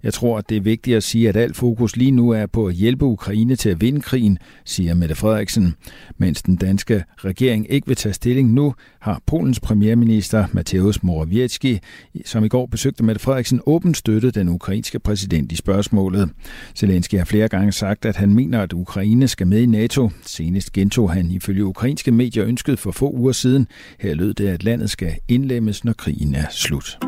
[0.03, 2.67] Jeg tror, at det er vigtigt at sige, at alt fokus lige nu er på
[2.67, 5.75] at hjælpe Ukraine til at vinde krigen, siger Mette Frederiksen.
[6.19, 11.79] Mens den danske regering ikke vil tage stilling nu, har Polens premierminister Mateusz Morawiecki,
[12.25, 16.31] som i går besøgte Mette Frederiksen, åbent støttede den ukrainske præsident i spørgsmålet.
[16.75, 20.11] Zelensky har flere gange sagt, at han mener, at Ukraine skal med i NATO.
[20.27, 23.67] Senest gentog han ifølge ukrainske medier ønsket for få uger siden.
[24.01, 26.99] Her lød det, at landet skal indlemmes, når krigen er slut.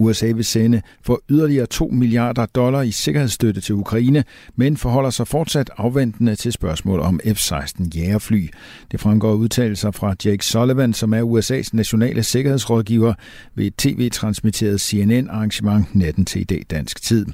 [0.00, 4.24] USA vil sende for yderligere 2 milliarder dollar i sikkerhedsstøtte til Ukraine,
[4.56, 8.48] men forholder sig fortsat afventende til spørgsmål om F-16 jægerfly.
[8.90, 13.14] Det fremgår udtalelser fra Jake Sullivan, som er USA's nationale sikkerhedsrådgiver
[13.54, 17.26] ved et tv-transmitteret CNN-arrangement natten til i dag dansk tid.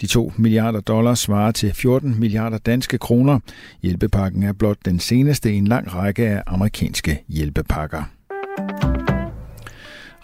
[0.00, 3.38] De 2 milliarder dollar svarer til 14 milliarder danske kroner.
[3.82, 9.09] Hjælpepakken er blot den seneste i en lang række af amerikanske hjælpepakker.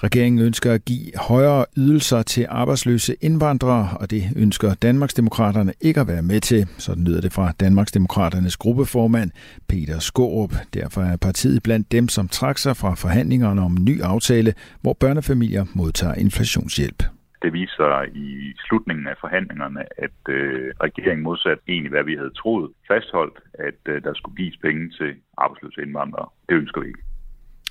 [0.07, 6.09] Regeringen ønsker at give højere ydelser til arbejdsløse indvandrere, og det ønsker Danmarksdemokraterne ikke at
[6.09, 6.67] være med til.
[6.79, 9.31] Sådan lyder det fra Danmarksdemokraternes gruppeformand
[9.69, 10.53] Peter Skorup.
[10.75, 14.95] Derfor er partiet blandt dem, som trak sig fra forhandlingerne om en ny aftale, hvor
[15.01, 17.01] børnefamilier modtager inflationshjælp.
[17.43, 18.29] Det viser i
[18.67, 23.39] slutningen af forhandlingerne, at øh, regeringen modsat egentlig, hvad vi havde troet, fastholdt,
[23.69, 26.29] at øh, der skulle gives penge til arbejdsløse indvandrere.
[26.49, 27.03] Det ønsker vi ikke.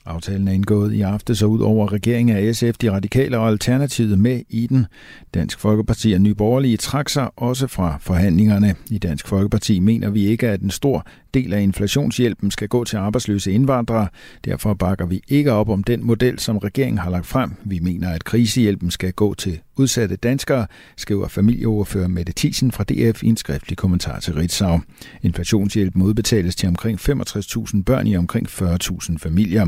[0.05, 4.19] Aftalen er indgået i aftes, så ud over regeringen af SF, de radikale og Alternativet
[4.19, 4.85] med i den.
[5.33, 8.75] Dansk Folkeparti og Nye Borgerlige trak sig også fra forhandlingerne.
[8.91, 12.97] I Dansk Folkeparti mener vi ikke, at en stor del af inflationshjælpen skal gå til
[12.97, 14.07] arbejdsløse indvandrere.
[14.45, 17.51] Derfor bakker vi ikke op om den model, som regeringen har lagt frem.
[17.63, 23.23] Vi mener, at krisehjælpen skal gå til udsatte danskere, skriver familieoverfører Mette Thiesen fra DF
[23.23, 24.79] i en skriftlig kommentar til Ritzau.
[25.21, 29.67] Inflationshjælpen udbetales til omkring 65.000 børn i omkring 40.000 familier.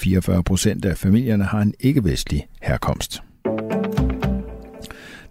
[0.00, 3.22] 44 procent af familierne har en ikke-vestlig herkomst.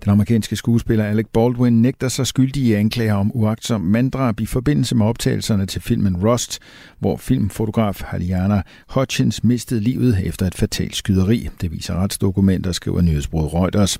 [0.04, 4.96] Den amerikanske skuespiller Alec Baldwin nægter sig skyldig i anklager om uagtsom manddrab i forbindelse
[4.96, 6.60] med optagelserne til filmen Rust,
[7.00, 11.50] hvor filmfotograf Haliana Hutchins mistede livet efter et fatalt skyderi.
[11.62, 14.00] Det viser retsdokumenter, skriver nyhedsbruget Reuters.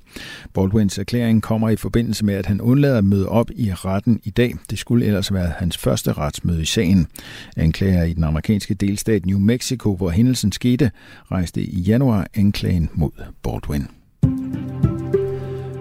[0.54, 4.30] Baldwins erklæring kommer i forbindelse med, at han undlader at møde op i retten i
[4.30, 4.56] dag.
[4.70, 7.08] Det skulle ellers være hans første retsmøde i sagen.
[7.58, 10.92] Anklager i den amerikanske delstat New Mexico, hvor hændelsen skete,
[11.32, 13.12] rejste i januar anklagen mod
[13.44, 13.88] Baldwin.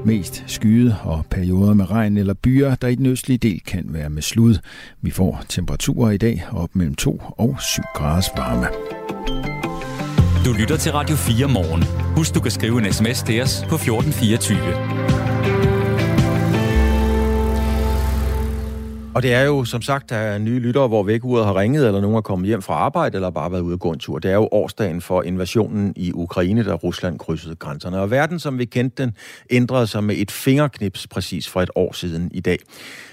[0.05, 4.11] Mest skyde og perioder med regn eller byer, der i den østlige del kan være
[4.11, 4.55] med slud.
[5.01, 8.67] Vi får temperaturer i dag op mellem 2 og 7 graders varme.
[10.45, 11.85] Du lytter til Radio 4 morgen.
[12.17, 15.20] Husk, du kan skrive en sms til os på 1424.
[19.15, 22.01] Og det er jo, som sagt, der er nye lyttere, hvor vækkeuret har ringet, eller
[22.01, 24.19] nogen er kommet hjem fra arbejde, eller bare været ude og gå en tur.
[24.19, 28.01] Det er jo årsdagen for invasionen i Ukraine, da Rusland krydsede grænserne.
[28.01, 29.13] Og verden, som vi kendte den,
[29.51, 32.59] ændrede sig med et fingerknips præcis for et år siden i dag.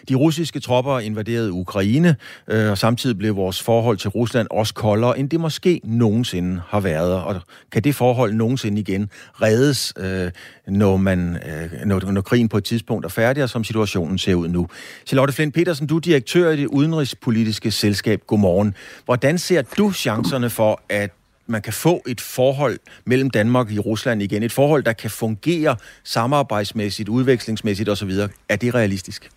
[0.10, 2.16] De russiske tropper invaderede Ukraine,
[2.48, 6.80] øh, og samtidig blev vores forhold til Rusland også koldere, end det måske nogensinde har
[6.80, 7.14] været.
[7.14, 9.10] Og kan det forhold nogensinde igen
[9.42, 10.32] reddes, øh,
[10.68, 14.36] når, man, øh, når, når krigen på et tidspunkt er færdig, og som situationen ser
[14.36, 14.68] ud nu?
[15.06, 18.22] Charlotte Flint Petersen, du er direktør i det udenrigspolitiske selskab.
[18.28, 18.76] Godmorgen.
[19.06, 21.12] Hvordan ser du chancerne for, at
[21.48, 24.44] man kan få et forhold mellem Danmark og Rusland igen?
[24.44, 28.12] Et forhold, der kan fungere samarbejdsmæssigt, udvekslingsmæssigt osv.
[28.50, 29.30] Er det realistisk?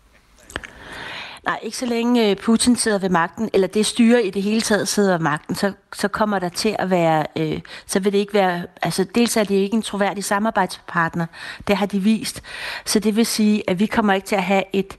[1.45, 4.61] Nej, ikke så længe øh, Putin sidder ved magten, eller det styre i det hele
[4.61, 8.19] taget sidder ved magten, så, så kommer der til at være, øh, så vil det
[8.19, 11.27] ikke være, altså dels er det ikke en troværdig samarbejdspartner,
[11.69, 12.43] det har de vist.
[12.85, 14.97] Så det vil sige, at vi kommer ikke til at have et,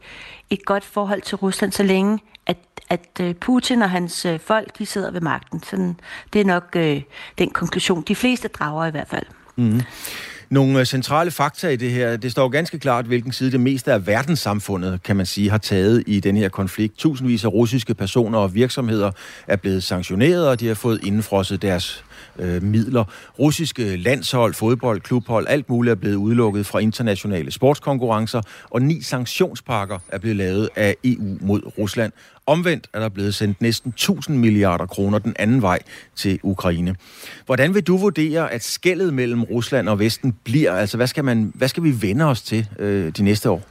[0.51, 2.57] et godt forhold til Rusland, så længe at,
[2.89, 5.63] at øh, Putin og hans øh, folk, de sidder ved magten.
[5.63, 5.99] Sådan,
[6.33, 7.01] det er nok øh,
[7.37, 9.25] den konklusion, de fleste drager i hvert fald.
[9.55, 9.81] Mm.
[10.49, 12.17] Nogle øh, centrale fakta i det her.
[12.17, 16.03] Det står ganske klart, hvilken side det meste af verdenssamfundet, kan man sige, har taget
[16.07, 16.97] i den her konflikt.
[16.97, 19.11] Tusindvis af russiske personer og virksomheder
[19.47, 22.03] er blevet sanktioneret, og de har fået indfrosset deres
[22.39, 23.03] øh, midler.
[23.39, 29.99] Russiske landshold, fodbold, klubhold, alt muligt er blevet udelukket fra internationale sportskonkurrencer, og ni sanktionspakker
[30.09, 32.11] er blevet lavet af EU mod Rusland.
[32.45, 35.79] Omvendt er der blevet sendt næsten 1000 milliarder kroner den anden vej
[36.15, 36.95] til Ukraine.
[37.45, 40.71] Hvordan vil du vurdere, at skældet mellem Rusland og Vesten bliver?
[40.71, 43.61] Altså, hvad skal, man, hvad skal vi vende os til øh, de næste år?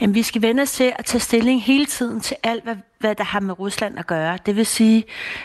[0.00, 3.14] Jamen, vi skal vende os til at tage stilling hele tiden til alt, hvad, hvad
[3.14, 4.38] der har med Rusland at gøre.
[4.46, 5.04] Det vil sige,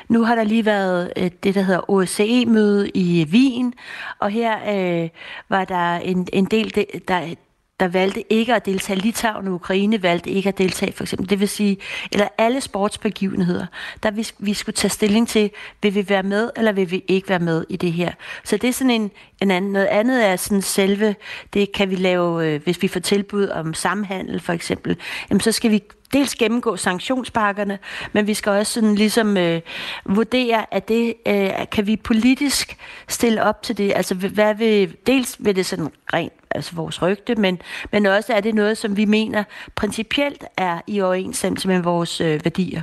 [0.10, 3.74] nu har der lige været øh, det, der hedder OSCE-møde i Wien,
[4.20, 4.58] og her
[5.04, 5.10] øh,
[5.50, 7.36] var der en, en del, der,
[7.82, 9.00] der valgte ikke at deltage.
[9.00, 11.30] Litauen og Ukraine valgte ikke at deltage, for eksempel.
[11.30, 11.78] Det vil sige,
[12.12, 13.66] eller alle sportsbegivenheder,
[14.04, 17.30] der vi, vi skulle tage stilling til, vil vi være med, eller vil vi ikke
[17.30, 18.12] være med i det her.
[18.44, 21.16] Så det er sådan en, en anden, noget andet er sådan selve,
[21.54, 24.98] det kan vi lave, øh, hvis vi får tilbud om samhandel for eksempel,
[25.30, 27.80] jamen så skal vi dels gennemgå sanktionspakkerne,
[28.14, 29.62] men vi skal også sådan ligesom øh,
[30.06, 33.94] vurdere, at det øh, kan vi politisk stille op til det.
[33.96, 38.42] Altså hvad vil, dels vil det sådan rent altså vores rygte, men, men også er
[38.42, 39.44] det noget, som vi mener
[39.76, 42.82] principielt er i overensstemmelse med vores øh, værdier.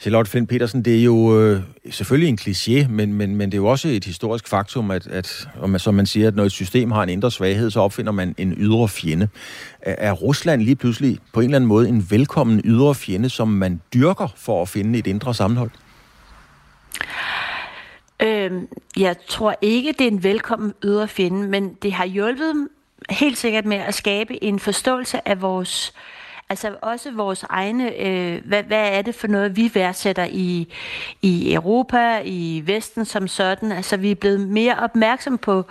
[0.00, 3.62] Charlotte Finn Petersen, det er jo øh, selvfølgelig en kliché, men, men, men det er
[3.62, 6.90] jo også et historisk faktum, at, at om, som man siger, at når et system
[6.90, 9.28] har en indre svaghed, så opfinder man en ydre fjende.
[9.82, 13.48] Er, er Rusland lige pludselig på en eller anden måde en velkommen ydre fjende, som
[13.48, 15.70] man dyrker for at finde et indre sammenhold?
[18.22, 22.68] Øhm, jeg tror ikke, det er en velkommen ydre fjende, men det har hjulpet
[23.10, 25.92] helt sikkert med at skabe en forståelse af vores
[26.50, 30.74] Altså også vores egne, øh, hvad, hvad er det for noget, vi værdsætter i,
[31.22, 33.72] i Europa, i Vesten som sådan.
[33.72, 35.64] Altså vi er blevet mere opmærksom på,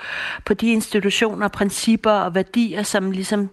[0.46, 3.50] på de institutioner, principper og værdier, som ligesom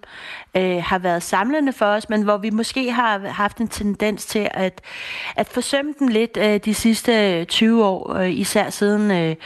[0.56, 4.48] øh, har været samlende for os, men hvor vi måske har haft en tendens til
[4.50, 4.80] at,
[5.36, 9.36] at forsømme den lidt øh, de sidste 20 år, øh, især siden øh,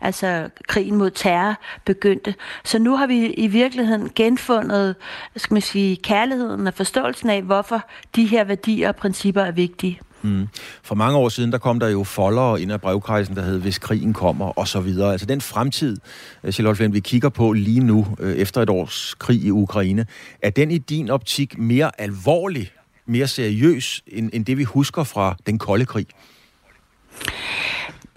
[0.00, 2.34] altså krigen mod terror begyndte.
[2.64, 4.96] Så nu har vi i virkeligheden genfundet
[5.36, 7.82] skal man sige, kærligheden og forståelsen af, hvorfor
[8.16, 10.00] de her værdier og principper er vigtige.
[10.22, 10.48] Mm.
[10.82, 13.78] For mange år siden, der kom der jo folder ind af brevkredsen, der hed, hvis
[13.78, 15.12] krigen kommer, og så videre.
[15.12, 15.96] Altså den fremtid,
[16.44, 20.06] øh, Charlotte Flint, vi kigger på lige nu, øh, efter et års krig i Ukraine,
[20.42, 22.72] er den i din optik mere alvorlig,
[23.06, 26.06] mere seriøs, end, end det vi husker fra den kolde krig?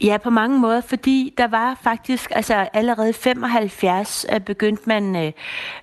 [0.01, 5.31] Ja, på mange måder, fordi der var faktisk, altså allerede 75 øh, begyndte man øh,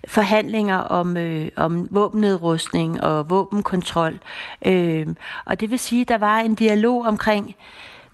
[0.09, 4.19] forhandlinger om, øh, om våbennedrustning og våbenkontrol.
[4.67, 5.07] Øh,
[5.45, 7.57] og det vil sige, at der var en dialog omkring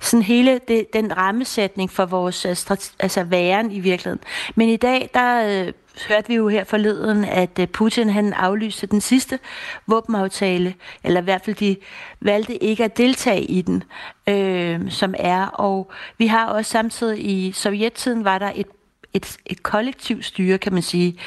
[0.03, 4.25] sådan hele det, den rammesætning for vores øh, altså væren i virkeligheden.
[4.55, 5.73] Men i dag, der øh,
[6.09, 9.39] hørte vi jo her forleden, at øh, Putin han aflyste den sidste
[9.87, 11.77] våbenaftale, eller i hvert fald de
[12.21, 13.85] valgte ikke at deltage i den,
[14.29, 15.47] øh, som er.
[15.47, 18.67] Og vi har også samtidig i sovjettiden var der et
[19.15, 21.19] et, et kollektivt styre, kan man sige,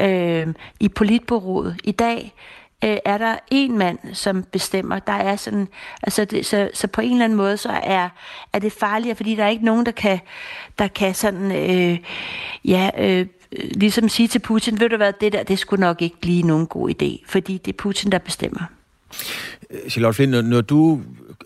[0.00, 0.46] øh,
[0.80, 1.76] i politbureauet.
[1.84, 2.34] I dag
[2.84, 4.98] øh, er der en mand, som bestemmer.
[4.98, 5.68] Der er sådan,
[6.02, 8.08] altså det, så, så på en eller anden måde, så er,
[8.52, 10.20] er det farligere, fordi der er ikke nogen, der kan,
[10.78, 11.98] der kan sådan, øh,
[12.64, 16.16] ja, øh, ligesom sige til Putin, ved du hvad, det der, det skulle nok ikke
[16.20, 18.60] blive nogen god idé, fordi det er Putin, der bestemmer.
[19.70, 21.00] Øh, Charlotte Flint, når, når du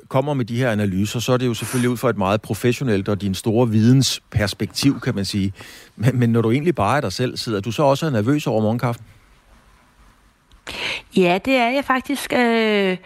[0.08, 3.08] kommer med de her analyser, så er det jo selvfølgelig ud fra et meget professionelt
[3.08, 5.52] og din store vidensperspektiv, kan man sige.
[5.96, 8.62] Men, men når du egentlig bare er dig selv, sidder du så også nervøs over
[8.62, 9.04] morgenkaffen?
[11.16, 12.32] Ja, det er jeg faktisk.
[12.32, 12.96] Øh,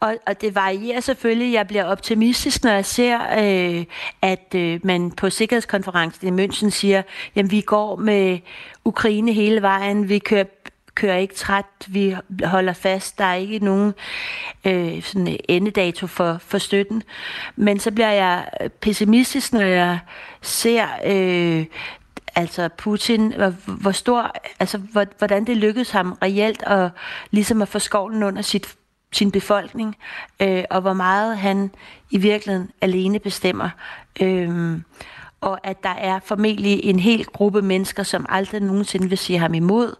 [0.00, 1.52] og, og det varierer selvfølgelig.
[1.52, 3.84] Jeg bliver optimistisk, når jeg ser, øh,
[4.22, 7.02] at øh, man på Sikkerhedskonferencen i München siger,
[7.34, 8.38] at vi går med
[8.84, 10.08] Ukraine hele vejen.
[10.08, 10.44] Vi kører
[10.94, 13.94] kører ikke træt, vi holder fast, der er ikke nogen
[14.64, 17.02] øh, sådan endedato for, for støtten.
[17.56, 19.98] Men så bliver jeg øh, pessimistisk, når jeg
[20.42, 21.66] ser øh,
[22.40, 24.78] altså Putin, hvor, hvor stor, altså
[25.18, 26.90] hvordan det lykkedes ham reelt at,
[27.30, 28.76] ligesom at få skovlen under sit,
[29.12, 29.96] sin befolkning,
[30.40, 31.70] øh, og hvor meget han
[32.10, 33.70] i virkeligheden alene bestemmer.
[34.20, 34.78] Øh,
[35.40, 39.54] og at der er formentlig en hel gruppe mennesker, som aldrig nogensinde vil sige ham
[39.54, 39.94] imod,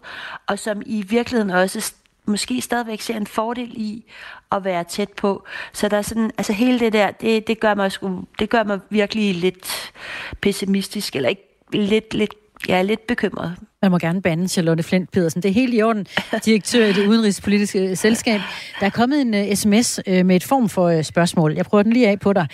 [0.47, 1.93] og som i virkeligheden også
[2.25, 4.05] måske stadigvæk ser en fordel i
[4.51, 5.43] at være tæt på.
[5.73, 8.63] Så der er sådan, altså hele det der, det, det, gør mig sgu, det gør
[8.63, 9.93] mig virkelig lidt
[10.41, 12.33] pessimistisk, eller ikke lidt, lidt
[12.67, 13.55] jeg er lidt bekymret.
[13.81, 15.43] Man må gerne bande Charlotte Flint Pedersen.
[15.43, 16.07] Det er helt i orden,
[16.45, 18.39] direktør i det udenrigspolitiske selskab.
[18.79, 21.53] Der er kommet en øh, uh, sms uh, øh, med et form for uh, spørgsmål.
[21.53, 22.47] Jeg prøver den lige af på dig.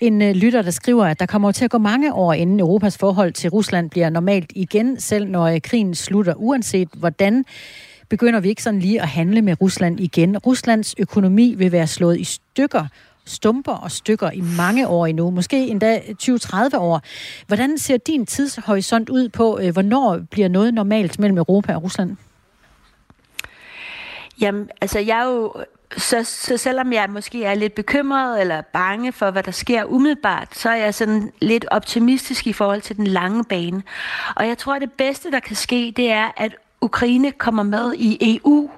[0.00, 2.98] En uh, lytter, der skriver, at der kommer til at gå mange år, inden Europas
[2.98, 7.44] forhold til Rusland bliver normalt igen, selv når uh, krigen slutter, uanset hvordan
[8.08, 10.38] begynder vi ikke sådan lige at handle med Rusland igen.
[10.38, 12.86] Ruslands økonomi vil være slået i stykker
[13.26, 17.00] stumper og stykker i mange år endnu, måske endda 20-30 år.
[17.46, 22.16] Hvordan ser din tidshorisont ud på, øh, hvornår bliver noget normalt mellem Europa og Rusland?
[24.40, 25.54] Jamen, altså jeg er jo
[25.96, 30.48] så, så selvom jeg måske er lidt bekymret eller bange for, hvad der sker umiddelbart,
[30.56, 33.82] så er jeg sådan lidt optimistisk i forhold til den lange bane.
[34.36, 37.94] Og jeg tror, at det bedste, der kan ske, det er, at Ukraine kommer med
[37.94, 38.70] i EU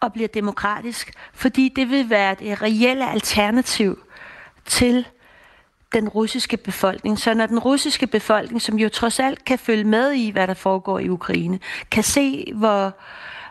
[0.00, 3.98] og bliver demokratisk, fordi det vil være det reelle alternativ
[4.64, 5.06] til
[5.92, 7.18] den russiske befolkning.
[7.18, 10.54] Så når den russiske befolkning, som jo trods alt kan følge med i, hvad der
[10.54, 11.58] foregår i Ukraine,
[11.90, 12.92] kan se, hvor,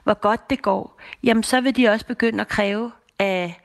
[0.04, 3.62] hvor godt det går, jamen så vil de også begynde at kræve af,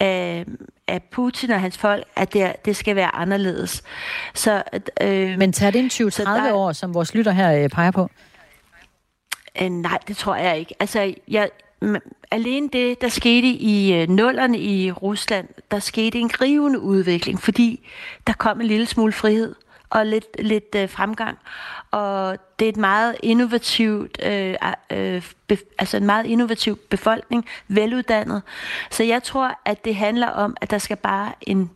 [0.00, 0.44] af,
[0.88, 3.82] af Putin og hans folk, at det, det skal være anderledes.
[4.34, 4.62] Så,
[5.00, 8.10] øh, Men tager det en 20-30 der, år, som vores lytter her øh, peger på?
[9.62, 10.74] Øh, nej, det tror jeg ikke.
[10.80, 11.50] Altså, jeg,
[12.30, 17.88] alene det, der skete i øh, nullerne i Rusland, der skete en grivende udvikling, fordi
[18.26, 19.54] der kom en lille smule frihed
[19.90, 21.38] og lidt, lidt øh, fremgang.
[21.90, 24.54] Og det er et meget innovativt, øh,
[24.92, 28.42] øh, be, altså en meget innovativ befolkning, veluddannet.
[28.90, 31.70] Så jeg tror, at det handler om, at der skal bare en,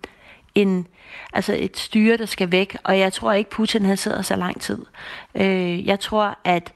[0.55, 0.87] en
[1.33, 2.77] altså et styre, der skal væk.
[2.85, 4.79] Og jeg tror ikke, Putin han sidder så lang tid.
[5.35, 6.73] Øh, jeg tror, at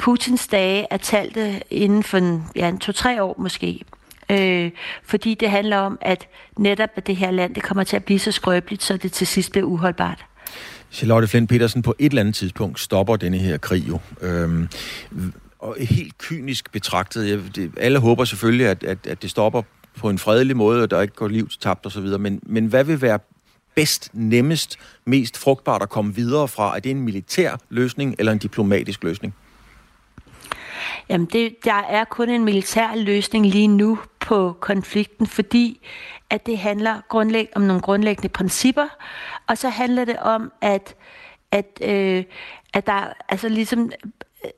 [0.00, 3.84] Putins dage er talte inden for en, ja, en to-tre år måske.
[4.30, 4.70] Øh,
[5.04, 6.28] fordi det handler om, at
[6.58, 9.26] netop at det her land det kommer til at blive så skrøbeligt, så det til
[9.26, 10.24] sidst bliver uholdbart.
[10.90, 13.98] Charlotte Flint Petersen, på et eller andet tidspunkt stopper denne her krig jo.
[14.20, 14.68] Øhm,
[15.58, 19.62] og helt kynisk betragtet, jeg, det, alle håber selvfølgelig, at, at, at det stopper
[19.98, 22.84] på en fredelig måde, og der ikke går liv til tabt osv., men, men hvad
[22.84, 23.18] vil være
[23.74, 26.76] bedst, nemmest, mest frugtbart at komme videre fra?
[26.76, 29.34] Er det en militær løsning eller en diplomatisk løsning?
[31.08, 35.80] Jamen, det, der er kun en militær løsning lige nu på konflikten, fordi
[36.30, 38.86] at det handler grundlæg om nogle grundlæggende principper,
[39.46, 40.94] og så handler det om, at,
[41.50, 42.24] at, øh,
[42.74, 43.90] at der altså ligesom,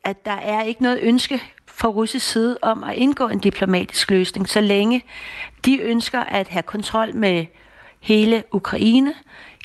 [0.05, 4.49] at der er ikke noget ønske fra russisk side om at indgå en diplomatisk løsning,
[4.49, 5.05] så længe
[5.65, 7.47] de ønsker at have kontrol med
[8.01, 9.15] hele Ukraine,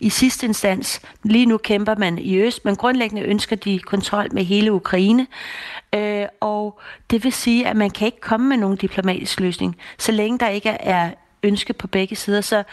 [0.02, 1.02] i sidste instans.
[1.24, 5.28] Lige nu kæmper man i øst, men grundlæggende ønsker de kontrol med hele Ukraine.
[5.96, 6.80] Øh, og
[7.10, 10.48] det vil sige, at man kan ikke komme med nogen diplomatisk løsning, så længe der
[10.48, 11.12] ikke er
[11.44, 12.42] ønske på begge sider.
[12.42, 12.64] Så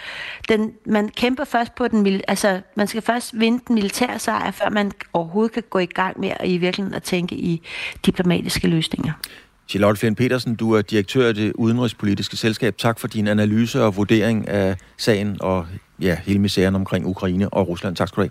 [0.49, 4.71] den, man kæmper først på den, altså man skal først vinde den militære sejr, før
[4.71, 7.63] man overhovedet kan gå i gang med at i virkeligheden at tænke i
[8.07, 9.13] diplomatiske løsninger.
[9.69, 12.79] Charlotte Flint Petersen, du er direktør af det udenrigspolitiske selskab.
[12.79, 15.67] Tak for din analyse og vurdering af sagen og
[16.01, 17.97] ja, hele misæren omkring Ukraine og Rusland.
[17.97, 18.31] Tak skal du have.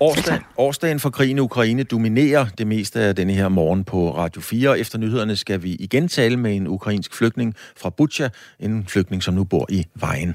[0.00, 4.40] Årsdagen, årsdagen for krigen i Ukraine dominerer det meste af denne her morgen på Radio
[4.40, 4.78] 4.
[4.78, 8.28] Efter nyhederne skal vi igen tale med en ukrainsk flygtning fra Butcha,
[8.60, 10.34] en flygtning, som nu bor i Vejen.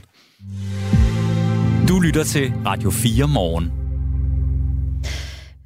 [1.88, 3.81] Du lytter til Radio 4 morgen.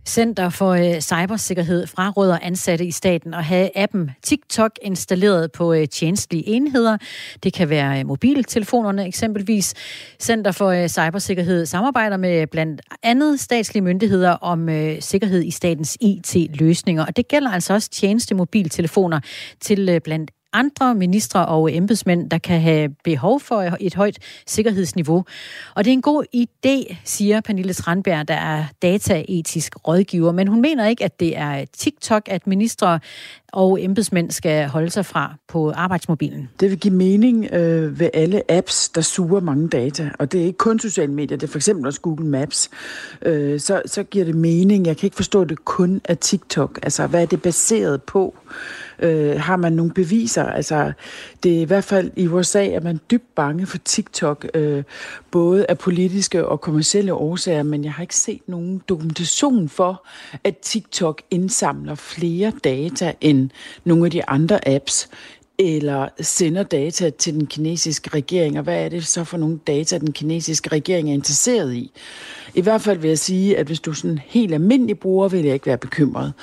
[0.07, 5.87] Center for øh, Cybersikkerhed fraråder ansatte i staten at have appen TikTok installeret på øh,
[5.87, 6.97] tjenestlige enheder.
[7.43, 9.73] Det kan være øh, mobiltelefonerne eksempelvis.
[10.19, 15.97] Center for øh, Cybersikkerhed samarbejder med blandt andet statslige myndigheder om øh, sikkerhed i statens
[16.01, 17.05] IT-løsninger.
[17.05, 19.19] Og det gælder altså også tjenestemobiltelefoner
[19.61, 25.25] til øh, blandt andre ministre og embedsmænd, der kan have behov for et højt sikkerhedsniveau.
[25.75, 30.31] Og det er en god idé, siger Pernille Strandberg, der er dataetisk rådgiver.
[30.31, 32.99] Men hun mener ikke, at det er TikTok, at ministre
[33.53, 36.49] og embedsmænd skal holde sig fra på arbejdsmobilen.
[36.59, 40.45] Det vil give mening øh, ved alle apps, der suger mange data, og det er
[40.45, 42.69] ikke kun sociale medier, det er for eksempel også Google Maps.
[43.21, 44.85] Øh, så, så giver det mening.
[44.87, 46.79] Jeg kan ikke forstå, at det kun er TikTok.
[46.83, 48.35] Altså, hvad er det baseret på?
[48.99, 50.43] Øh, har man nogle beviser?
[50.43, 50.91] Altså,
[51.43, 54.83] det er i hvert fald i USA, at man dybt bange for TikTok, øh,
[55.31, 60.07] både af politiske og kommersielle årsager, men jeg har ikke set nogen dokumentation for,
[60.43, 63.49] at TikTok indsamler flere data end
[63.83, 65.09] nogle af de andre apps
[65.59, 69.97] eller sender data til den kinesiske regering, og hvad er det så for nogle data,
[69.97, 71.91] den kinesiske regering er interesseret i?
[72.53, 75.27] I hvert fald vil jeg sige, at hvis du er sådan en helt almindelig bruger,
[75.27, 76.33] vil jeg ikke være bekymret.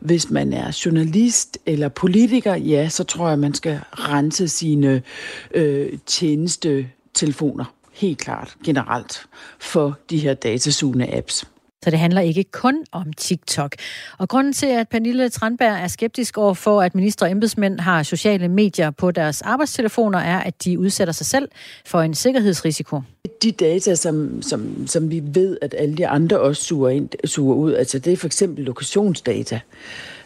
[0.00, 5.02] Hvis man er journalist eller politiker, ja, så tror jeg, man skal rense sine
[5.54, 9.26] øh, tjenestetelefoner helt klart generelt
[9.58, 11.44] for de her datasugende apps.
[11.84, 13.76] Så det handler ikke kun om TikTok.
[14.18, 18.02] Og grunden til, at Pernille Tranberg er skeptisk over for, at minister og embedsmænd har
[18.02, 21.48] sociale medier på deres arbejdstelefoner, er, at de udsætter sig selv
[21.86, 23.00] for en sikkerhedsrisiko.
[23.42, 27.56] De data, som, som, som vi ved, at alle de andre også suger, ind, suger
[27.56, 29.60] ud, altså det er for eksempel lokationsdata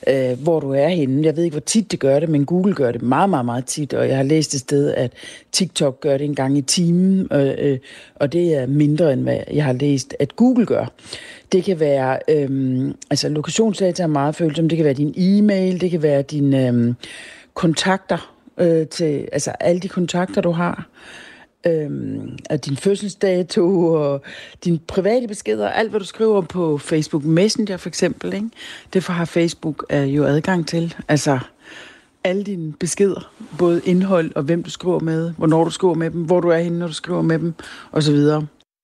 [0.06, 1.26] øh, hvor du er henne.
[1.26, 3.64] Jeg ved ikke, hvor tit det gør det, men Google gør det meget, meget, meget
[3.64, 5.12] tit, og jeg har læst et sted, at
[5.52, 7.78] TikTok gør det en gang i timen, øh, øh,
[8.14, 10.86] og det er mindre, end hvad jeg har læst, at Google gør.
[11.52, 15.90] Det kan være, øh, altså lokationsdata er meget følsomt, det kan være din e-mail, det
[15.90, 16.94] kan være dine øh,
[17.54, 20.88] kontakter, øh, til, altså alle de kontakter, du har
[21.66, 24.22] øhm, og din fødselsdato og
[24.64, 28.48] dine private beskeder, alt hvad du skriver på Facebook Messenger for eksempel, ikke?
[28.92, 30.94] det har Facebook er jo adgang til.
[31.08, 31.38] Altså
[32.24, 36.22] alle dine beskeder, både indhold og hvem du skriver med, hvornår du skriver med dem,
[36.22, 37.54] hvor du er henne, når du skriver med dem,
[37.92, 38.16] osv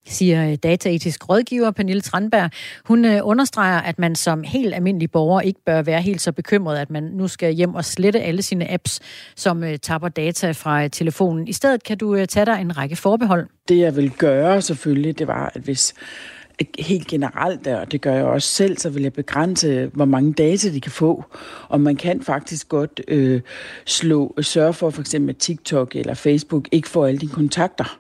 [0.07, 2.51] siger øh, dataetisk rådgiver Pernille Tranberg.
[2.85, 6.79] Hun øh, understreger, at man som helt almindelig borger ikke bør være helt så bekymret,
[6.79, 9.01] at man nu skal hjem og slette alle sine apps,
[9.37, 11.49] som øh, tapper data fra telefonen.
[11.49, 13.49] I stedet kan du tage dig en række forbehold.
[13.69, 15.95] Det jeg vil gøre selvfølgelig, det var, at hvis
[16.79, 20.73] helt generelt, og det gør jeg også selv, så vil jeg begrænse, hvor mange data
[20.73, 21.25] de kan få.
[21.69, 23.41] Og man kan faktisk godt øh,
[23.87, 27.99] slå, sørge for, for eksempel TikTok eller Facebook ikke får alle dine kontakter,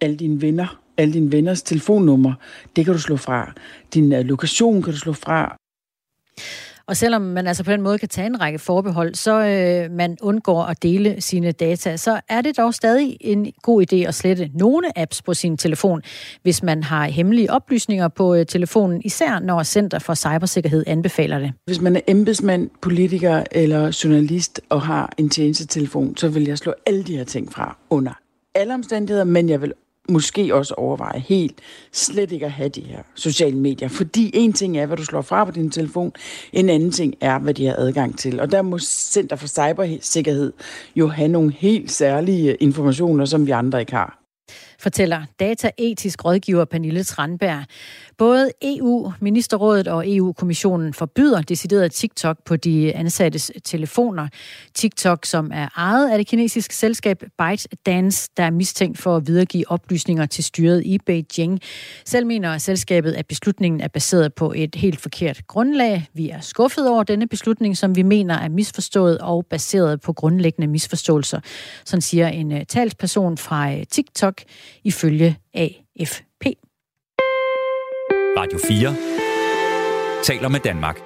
[0.00, 2.32] alle dine venner, alle dine venners telefonnummer,
[2.76, 3.52] det kan du slå fra.
[3.94, 5.56] Din uh, lokation kan du slå fra.
[6.88, 10.16] Og selvom man altså på den måde kan tage en række forbehold, så øh, man
[10.22, 14.50] undgår at dele sine data, så er det dog stadig en god idé at slette
[14.54, 16.02] nogle apps på sin telefon,
[16.42, 21.52] hvis man har hemmelige oplysninger på øh, telefonen, især når Center for Cybersikkerhed anbefaler det.
[21.64, 26.74] Hvis man er embedsmand, politiker eller journalist og har en tjenestetelefon, så vil jeg slå
[26.86, 28.12] alle de her ting fra under
[28.56, 29.72] alle omstændigheder, men jeg vil
[30.08, 31.60] måske også overveje helt
[31.92, 33.88] slet ikke at have de her sociale medier.
[33.88, 36.12] Fordi en ting er, hvad du slår fra på din telefon,
[36.52, 38.40] en anden ting er, hvad de har adgang til.
[38.40, 40.52] Og der må Center for Cybersikkerhed
[40.96, 44.26] jo have nogle helt særlige informationer, som vi andre ikke har
[44.78, 47.64] fortæller dataetisk rådgiver Pernille Tranberg.
[48.18, 54.28] Både EU, Ministerrådet og EU-kommissionen forbyder decideret TikTok på de ansattes telefoner.
[54.74, 59.70] TikTok, som er ejet af det kinesiske selskab ByteDance, der er mistænkt for at videregive
[59.70, 61.60] oplysninger til styret i Beijing.
[62.04, 66.08] Selv mener selskabet, at beslutningen er baseret på et helt forkert grundlag.
[66.14, 70.66] Vi er skuffet over denne beslutning, som vi mener er misforstået og baseret på grundlæggende
[70.66, 71.40] misforståelser.
[71.84, 74.42] Sådan siger en øh, talsperson fra øh, TikTok
[74.84, 76.65] ifølge AFP.
[78.36, 78.94] Radio 4
[80.22, 81.00] taler med Danmark.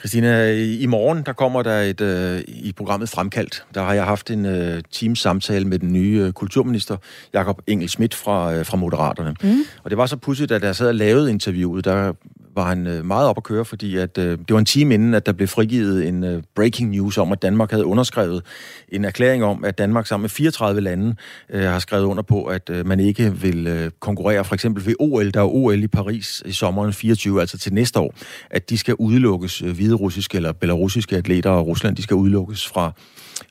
[0.00, 3.64] Christina, i morgen der kommer der et øh, i programmet Fremkaldt.
[3.74, 6.96] Der har jeg haft en øh, teams samtale med den nye øh, kulturminister,
[7.32, 9.34] Jakob Engel Schmidt fra, øh, fra Moderaterne.
[9.42, 9.64] Mm.
[9.84, 12.12] Og det var så pudsigt, at jeg sad og lavede interviewet, der
[12.60, 15.14] var han øh, meget op at køre, fordi at, øh, det var en time inden,
[15.14, 18.42] at der blev frigivet en øh, breaking news om, at Danmark havde underskrevet
[18.88, 21.14] en erklæring om, at Danmark sammen med 34 lande
[21.50, 24.94] øh, har skrevet under på, at øh, man ikke vil øh, konkurrere for eksempel ved
[24.98, 28.14] OL, der er OL i Paris i sommeren 24, altså til næste år,
[28.50, 32.66] at de skal udelukkes, øh, hvide russiske eller belarusiske atleter og Rusland, de skal udelukkes
[32.66, 32.92] fra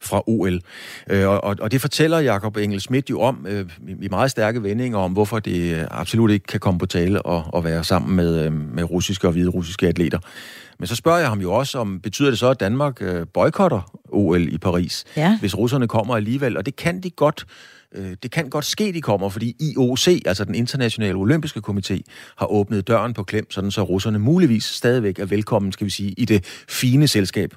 [0.02, 0.62] fra OL.
[1.10, 3.66] Øh, og, og det fortæller Jakob Engel Schmidt jo om øh,
[4.02, 7.42] i meget stærke vendinger om, hvorfor det øh, absolut ikke kan komme på tale at,
[7.56, 10.20] at være sammen med, øh, med russiske og hvide russiske atleter.
[10.80, 13.02] Men så spørger jeg ham jo også, om betyder det så, at Danmark
[13.34, 15.38] boykotter OL i Paris, ja.
[15.40, 16.58] hvis russerne kommer alligevel?
[16.58, 17.46] Og det kan de godt
[18.24, 22.02] det kan godt ske, de kommer, fordi IOC, altså den internationale olympiske komité,
[22.38, 26.14] har åbnet døren på klem, sådan så russerne muligvis stadigvæk er velkommen, skal vi sige,
[26.18, 27.54] i det fine selskab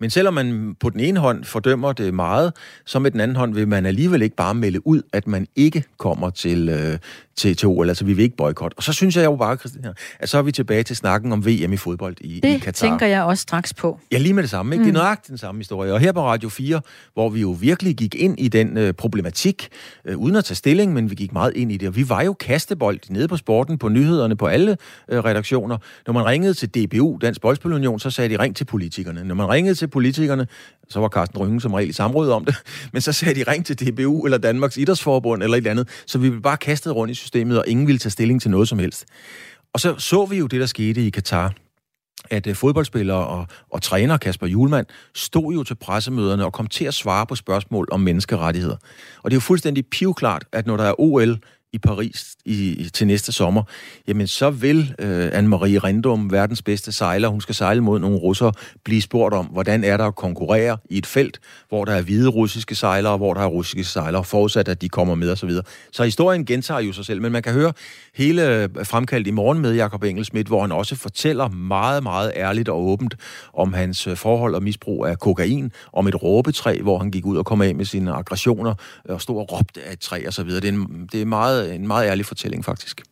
[0.00, 2.52] Men selvom man på den ene hånd fordømmer det meget,
[2.84, 5.84] så med den anden hånd vil man alligevel ikke bare melde ud, at man ikke
[5.98, 6.98] kommer til, øh,
[7.36, 8.74] til, til OL, altså vi vil ikke boykotte.
[8.76, 11.46] Og så synes jeg jo bare, Christina, at så er vi tilbage til snakken om
[11.46, 12.66] VM i fodbold i, det i Katar.
[12.66, 14.00] Det tænker jeg også straks på.
[14.12, 14.74] Ja, lige med det samme.
[14.74, 14.82] Ikke?
[14.82, 14.90] Mm.
[14.90, 15.92] Det er nøjagtigt den samme historie.
[15.92, 16.80] Og her på Radio 4,
[17.14, 19.68] hvor vi jo virkelig gik ind i den øh, problematik,
[20.04, 21.88] øh, uden at tage stilling, men vi gik meget ind i det.
[21.88, 24.76] Og vi var jo kastebold nede på sporten, på nyhederne, på alle
[25.08, 25.78] øh, redaktioner.
[26.06, 29.24] Når man ringede til DBU, Dansk Boldspilunion, så sagde de ring til politikerne.
[29.24, 30.46] Når man ringede til politikerne,
[30.88, 32.56] så var Carsten Ryngen som regel i samråd om det,
[32.92, 35.88] men så sagde de ring til DBU eller Danmarks Idrætsforbund eller et eller andet.
[36.06, 38.68] Så vi blev bare kastet rundt i systemet, og ingen ville tage stilling til noget
[38.68, 39.04] som helst.
[39.72, 41.54] Og så så vi jo det, der skete i Katar
[42.30, 46.84] at øh, fodboldspillere og, og træner Kasper Julemand stod jo til pressemøderne og kom til
[46.84, 48.76] at svare på spørgsmål om menneskerettigheder.
[49.22, 51.38] Og det er jo fuldstændig pivklart, at når der er OL
[51.76, 53.62] i Paris i, til næste sommer,
[54.08, 58.52] jamen så vil øh, Anne-Marie Rindum, verdens bedste sejler, hun skal sejle mod nogle russere,
[58.84, 62.28] blive spurgt om, hvordan er der at konkurrere i et felt, hvor der er hvide
[62.28, 65.50] russiske sejlere, hvor der er russiske sejlere, forudsat at de kommer med osv.
[65.50, 65.62] Så,
[65.92, 67.72] så historien gentager jo sig selv, men man kan høre
[68.14, 72.68] hele øh, fremkaldt i morgen med Jakob Engelsmidt, hvor han også fortæller meget, meget ærligt
[72.68, 73.14] og åbent
[73.54, 77.36] om hans øh, forhold og misbrug af kokain, om et råbetræ, hvor han gik ud
[77.36, 78.74] og kom af med sine aggressioner
[79.08, 80.50] øh, og stod og råbte af et træ osv.
[80.50, 83.02] Det er, en, det er meget en meget ærlig fortælling, faktisk.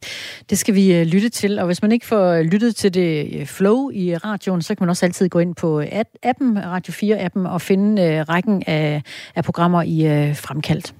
[0.50, 3.46] Det skal vi uh, lytte til, og hvis man ikke får lyttet til det uh,
[3.46, 5.82] flow i radioen, så kan man også altid gå ind på
[6.22, 9.02] appen, Radio 4-appen, og finde rækken af,
[9.34, 10.94] af programmer i fremkaldt.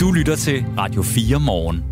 [0.00, 1.84] Du lytter til Radio 4 morgen.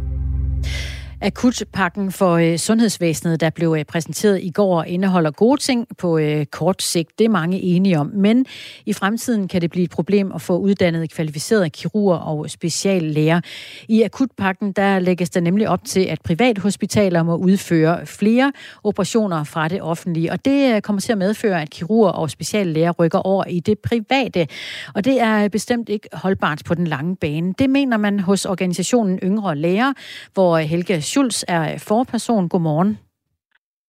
[1.25, 6.47] Akutpakken for øh, sundhedsvæsenet, der blev øh, præsenteret i går, indeholder gode ting på øh,
[6.47, 7.19] kort sigt.
[7.19, 8.11] Det er mange enige om.
[8.15, 8.47] Men
[8.87, 13.41] i fremtiden kan det blive et problem at få uddannet kvalificerede kirurger og speciallæger.
[13.89, 18.53] I akutpakken der lægges der nemlig op til, at privathospitaler må udføre flere
[18.85, 20.33] operationer fra det offentlige.
[20.33, 23.79] Og det øh, kommer til at medføre, at kirurger og speciallæger rykker over i det
[23.79, 24.47] private.
[24.95, 27.55] Og det er øh, bestemt ikke holdbart på den lange bane.
[27.59, 29.93] Det mener man hos organisationen Yngre Læger,
[30.35, 32.49] hvor øh, Helge Schulz er forperson.
[32.49, 32.99] Godmorgen.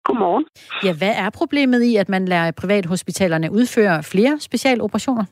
[0.04, 0.46] Godmorgen.
[0.86, 5.26] Ja, hvad er problemet i, at man lader privathospitalerne udføre flere specialoperationer?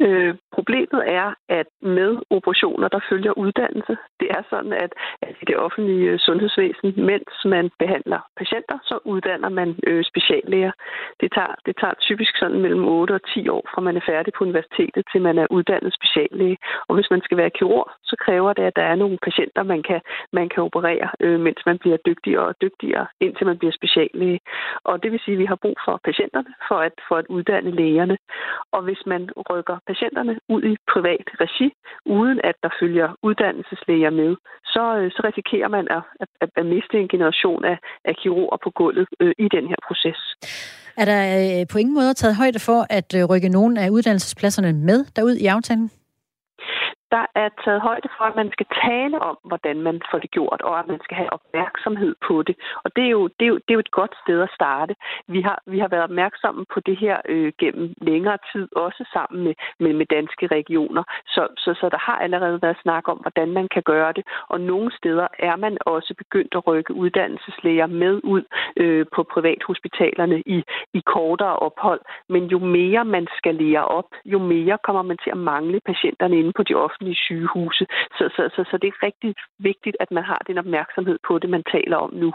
[0.00, 3.94] Øh, problemet er, at med operationer, der følger uddannelse.
[4.20, 4.92] Det er sådan, at,
[5.26, 10.72] at i det offentlige sundhedsvæsen, mens man behandler patienter, så uddanner man øh, speciallæger.
[11.20, 14.32] Det tager, det tager typisk sådan mellem 8 og 10 år, fra man er færdig
[14.34, 16.58] på universitetet, til man er uddannet speciallæge.
[16.88, 19.82] Og hvis man skal være kirurg, så kræver det, at der er nogle patienter, man
[19.82, 20.00] kan,
[20.32, 24.40] man kan operere, øh, mens man bliver dygtigere og dygtigere, indtil man bliver speciallæge.
[24.84, 27.70] Og det vil sige, at vi har brug for patienterne for at, for at uddanne
[27.70, 28.16] lægerne.
[28.72, 31.68] Og hvis man rykker patienterne ud i privat regi,
[32.06, 34.36] uden at der følger uddannelseslæger med,
[34.74, 36.02] så, øh, så risikerer man at,
[36.42, 40.20] at, at miste en generation af, af kirurger på gulvet øh, i den her proces.
[41.00, 44.72] Er der øh, på ingen måde taget højde for at øh, rykke nogle af uddannelsespladserne
[44.72, 45.90] med derud i aftalen?
[47.16, 50.60] Der er taget højde for, at man skal tale om, hvordan man får det gjort,
[50.68, 52.56] og at man skal have opmærksomhed på det.
[52.84, 54.94] Og det er jo, det er jo, det er jo et godt sted at starte.
[55.34, 59.44] Vi har, vi har været opmærksomme på det her øh, gennem længere tid, også sammen
[59.44, 61.02] med, med, med danske regioner.
[61.34, 64.24] Så, så, så der har allerede været snak om, hvordan man kan gøre det.
[64.48, 68.44] Og nogle steder er man også begyndt at rykke uddannelseslæger med ud
[68.76, 70.58] øh, på privathospitalerne i,
[70.94, 72.00] i kortere ophold.
[72.28, 76.38] Men jo mere man skal lære op, jo mere kommer man til at mangle patienterne
[76.38, 77.86] inde på de offentlige offentlige sygehuse.
[78.18, 81.50] Så, så, så, så det er rigtig vigtigt, at man har den opmærksomhed på det,
[81.50, 82.32] man taler om nu.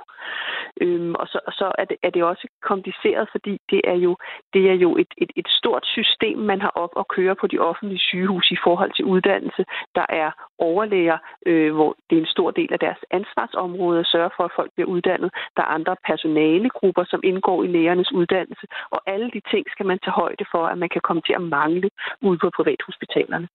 [0.81, 4.17] Øhm, og så, og så er, det, er det også kompliceret, fordi det er jo,
[4.53, 7.59] det er jo et, et, et stort system, man har op at køre på de
[7.59, 9.63] offentlige sygehuse i forhold til uddannelse.
[9.95, 10.29] Der er
[10.69, 11.17] overlæger,
[11.49, 14.71] øh, hvor det er en stor del af deres ansvarsområde at sørge for, at folk
[14.75, 15.29] bliver uddannet.
[15.57, 19.99] Der er andre personalegrupper, som indgår i lægernes uddannelse, og alle de ting skal man
[20.03, 21.89] tage højde for, at man kan komme til at mangle
[22.27, 23.47] ude på privathospitalerne.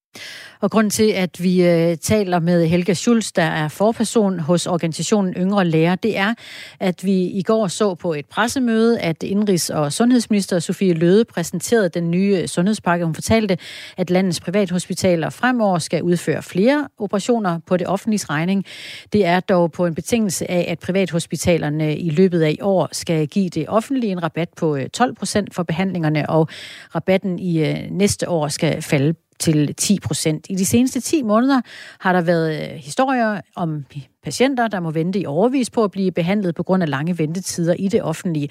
[0.63, 5.33] Og grunden til, at vi øh, taler med Helga Schulz, der er forperson hos organisationen
[5.33, 6.31] Yngre Lærer, det er,
[6.79, 11.89] at vi i går så på et pressemøde, at Indrigs- og Sundhedsminister Sofie Løde præsenterede
[11.89, 13.05] den nye sundhedspakke.
[13.05, 13.57] Hun fortalte,
[13.97, 18.65] at landets privathospitaler fremover skal udføre flere operationer på det offentlige regning.
[19.13, 22.89] Det er dog på en betingelse af, at privathospitalerne øh, i løbet af i år
[22.91, 26.47] skal give det offentlige en rabat på øh, 12 procent for behandlingerne, og
[26.95, 30.45] rabatten i øh, næste år skal falde til 10 procent.
[30.49, 31.61] I de seneste 10 måneder
[31.99, 33.85] har der været øh, historier om
[34.23, 37.73] patienter, der må vente i overvis på at blive behandlet på grund af lange ventetider
[37.73, 38.49] i det offentlige.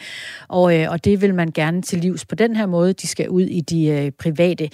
[0.49, 2.93] Og, øh, og det vil man gerne til livs på den her måde.
[2.93, 4.68] De skal ud i de øh, private.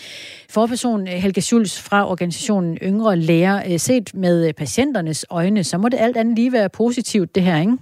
[0.50, 5.88] Forperson øh, Helge Schulz fra organisationen Yngre Læger, øh, set med patienternes øjne, så må
[5.88, 7.78] det alt andet lige være positivt, det her, ikke?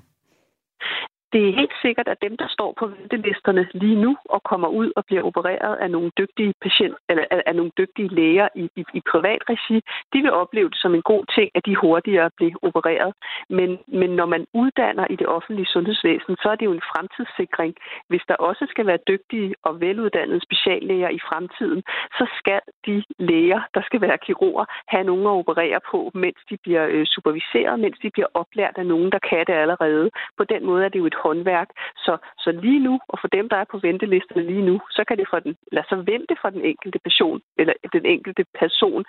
[1.32, 4.92] Det er helt sikkert, at dem, der står på ventelisterne lige nu og kommer ud
[4.96, 9.00] og bliver opereret af nogle dygtige patient, eller af, nogle dygtige læger i, i, i
[9.10, 9.76] privat regi,
[10.12, 13.14] de vil opleve det som en god ting, at de hurtigere bliver opereret.
[13.48, 17.74] Men, men når man uddanner i det offentlige sundhedsvæsen, så er det jo en fremtidssikring.
[18.08, 21.82] Hvis der også skal være dygtige og veluddannede speciallæger i fremtiden,
[22.18, 26.56] så skal de læger, der skal være kirurger, have nogen at operere på, mens de
[26.62, 30.10] bliver øh, superviseret, mens de bliver oplært af nogen, der kan det allerede.
[30.38, 31.68] På den måde er det jo et håndværk.
[32.04, 32.12] Så,
[32.44, 35.26] så lige nu, og for dem, der er på ventelisterne lige nu, så kan det
[35.32, 39.04] for den, lad så vente for den enkelte person, eller den enkelte person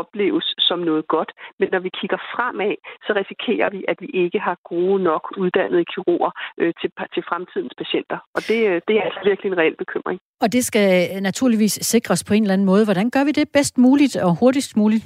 [0.00, 1.30] opleves som noget godt.
[1.58, 2.74] Men når vi kigger fremad,
[3.06, 7.74] så risikerer vi, at vi ikke har gode nok uddannede kirurger øh, til, til fremtidens
[7.78, 8.18] patienter.
[8.36, 10.18] Og det, øh, det er altså virkelig en reel bekymring.
[10.40, 12.84] Og det skal øh, naturligvis sikres på en eller anden måde.
[12.84, 15.04] Hvordan gør vi det bedst muligt og hurtigst muligt?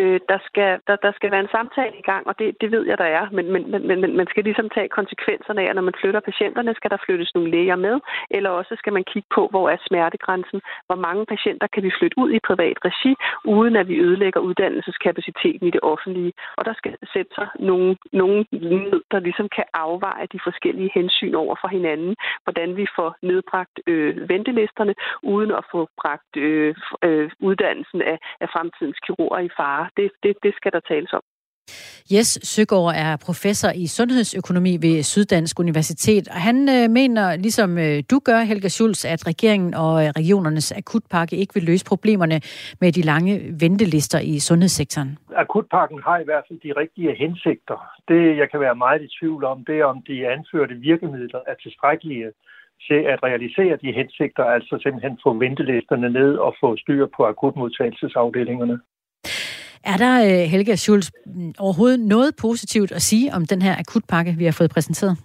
[0.00, 2.84] Øh, der, skal, der, der skal være en samtale i gang, og det, det ved
[2.86, 3.24] jeg, der er.
[3.36, 6.74] Men, men, men, men man skal ligesom tage konsekvenserne af, at når man flytter patienterne,
[6.74, 7.96] skal der flyttes nogle læger med,
[8.30, 12.18] eller også skal man kigge på, hvor er smertegrænsen, hvor mange patienter kan vi flytte
[12.18, 13.12] ud i privat regi,
[13.44, 16.32] uden at vi ødelægger uddannelseskapaciteten i det offentlige.
[16.56, 21.34] Og der skal sætte sig nogle, nogle ned, der ligesom kan afveje de forskellige hensyn
[21.34, 27.30] over for hinanden, hvordan vi får nedbragt øh, ventelisterne, uden at få bragt øh, øh,
[27.40, 31.22] uddannelsen af, af fremtidens kirurger i fare det, det, det skal der tales om.
[32.12, 38.02] Jes Søgaard er professor i sundhedsøkonomi ved Syddansk Universitet, og han øh, mener, ligesom øh,
[38.10, 42.40] du gør, Helga Schulz, at regeringen og øh, regionernes akutpakke ikke vil løse problemerne
[42.80, 45.18] med de lange ventelister i sundhedssektoren.
[45.36, 47.78] Akutpakken har i hvert fald de rigtige hensigter.
[48.08, 51.54] Det, jeg kan være meget i tvivl om, det er, om de anførte virkemidler er
[51.62, 52.32] tilstrækkelige
[52.88, 58.78] til at realisere de hensigter, altså simpelthen få ventelisterne ned og få styr på akutmodtagelsesafdelingerne.
[59.86, 63.78] Er der, øh, Helge Helga Schulz, mm, overhovedet noget positivt at sige om den her
[63.78, 65.16] akutpakke, vi har fået præsenteret?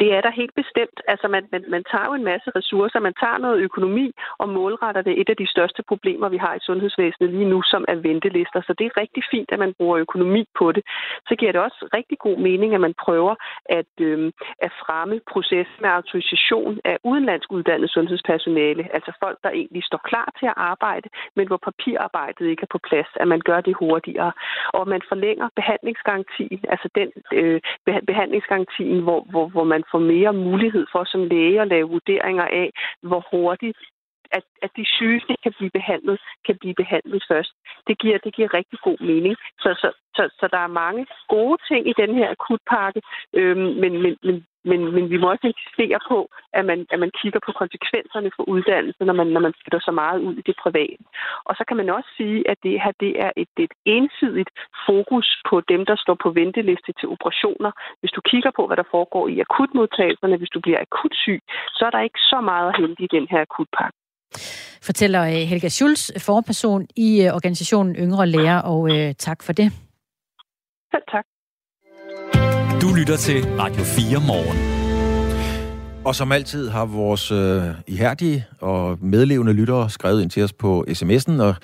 [0.00, 0.98] Det er der helt bestemt.
[1.12, 4.06] Altså, man, man, man tager jo en masse ressourcer, man tager noget økonomi
[4.38, 5.20] og målretter det.
[5.20, 8.60] Et af de største problemer, vi har i sundhedsvæsenet lige nu, som er ventelister.
[8.66, 10.82] Så det er rigtig fint, at man bruger økonomi på det.
[11.28, 13.34] Så giver det også rigtig god mening, at man prøver
[13.78, 18.82] at, øh, at fremme processen med autorisation af udenlandsk uddannet sundhedspersonale.
[18.96, 22.80] Altså folk, der egentlig står klar til at arbejde, men hvor papirarbejdet ikke er på
[22.88, 24.32] plads, at man gør det hurtigere.
[24.68, 27.60] Og man forlænger behandlingsgarantien, altså den øh,
[28.06, 32.70] behandlingsgarantien, hvor, hvor, hvor man får mere mulighed for som læge at lave vurderinger af,
[33.02, 33.78] hvor hurtigt
[34.30, 37.52] at, at de syge kan blive behandlet, kan blive behandlet først.
[37.86, 39.36] Det giver, det giver rigtig god mening.
[39.58, 43.00] Så, så, så, så der er mange gode ting i den her akutpakke,
[43.32, 46.18] øhm, men, men, men, men, men vi må også insistere på,
[46.58, 49.92] at man, at man kigger på konsekvenserne for uddannelse, når man, når man flytter så
[50.02, 51.04] meget ud i det private.
[51.44, 54.50] Og så kan man også sige, at det her det er et, et ensidigt
[54.86, 57.70] fokus på dem, der står på venteliste til operationer.
[58.00, 61.40] Hvis du kigger på, hvad der foregår i akutmodtagelserne, hvis du bliver akut syg,
[61.76, 63.98] så er der ikke så meget at hente i den her akutpakke.
[64.82, 69.72] Fortæller øh, Helga Schulz, forperson i øh, organisationen Yngre Læger, og øh, tak for det.
[70.92, 71.24] Selv tak.
[72.82, 74.76] Du lytter til Radio 4 morgen.
[76.04, 80.84] Og som altid har vores øh, ihærdige og medlevende lyttere skrevet ind til os på
[80.88, 81.54] sms'en, og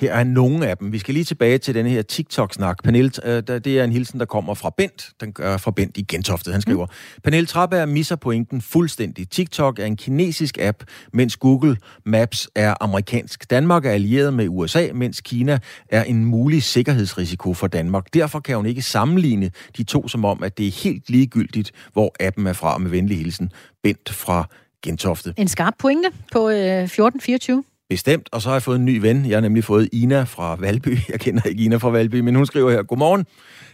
[0.00, 0.92] her er nogle af dem.
[0.92, 2.82] Vi skal lige tilbage til denne her TikTok-snak.
[2.84, 5.10] Pernille, øh, det er en hilsen, der kommer fra Bent.
[5.20, 6.52] Den gør fra Bent i Gentofte.
[6.52, 7.20] Han skriver, mm.
[7.24, 9.30] Pernille Traberg misser pointen fuldstændig.
[9.30, 13.50] TikTok er en kinesisk app, mens Google Maps er amerikansk.
[13.50, 18.14] Danmark er allieret med USA, mens Kina er en mulig sikkerhedsrisiko for Danmark.
[18.14, 22.14] Derfor kan hun ikke sammenligne de to som om, at det er helt ligegyldigt, hvor
[22.20, 22.78] appen er fra.
[22.78, 24.48] Med venlig hilsen, Bent fra
[24.82, 25.34] Gentofte.
[25.36, 27.64] En skarp pointe på øh, 1424.
[27.88, 29.26] Bestemt, og så har jeg fået en ny ven.
[29.26, 30.98] Jeg har nemlig fået Ina fra Valby.
[31.12, 33.26] Jeg kender ikke Ina fra Valby, men hun skriver her, Godmorgen,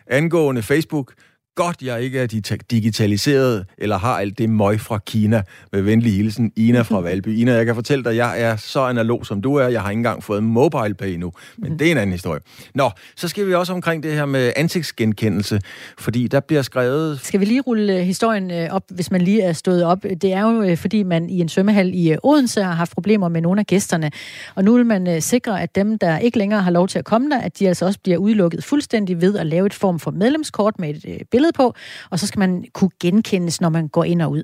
[0.07, 1.13] angående Facebook
[1.55, 2.27] godt, jeg ikke er
[2.71, 5.43] digitaliseret, eller har alt det møg fra Kina.
[5.73, 7.39] Med venlig hilsen, Ina fra Valby.
[7.41, 9.69] Ina, jeg kan fortælle dig, jeg er så analog, som du er.
[9.69, 11.79] Jeg har ikke engang fået mobile pay nu, men mm.
[11.79, 12.41] det er en anden historie.
[12.75, 15.61] Nå, så skal vi også omkring det her med ansigtsgenkendelse,
[15.99, 17.21] fordi der bliver skrevet...
[17.23, 20.03] Skal vi lige rulle øh, historien øh, op, hvis man lige er stået op?
[20.03, 23.41] Det er jo, øh, fordi man i en svømmehal i Odense har haft problemer med
[23.41, 24.11] nogle af gæsterne,
[24.55, 27.31] og nu vil man sikre, at dem, der ikke længere har lov til at komme
[27.31, 30.79] der, at de altså også bliver udelukket fuldstændig ved at lave et form for medlemskort
[30.79, 31.75] med et billede billede på,
[32.11, 34.43] og så skal man kunne genkendes, når man går ind og ud.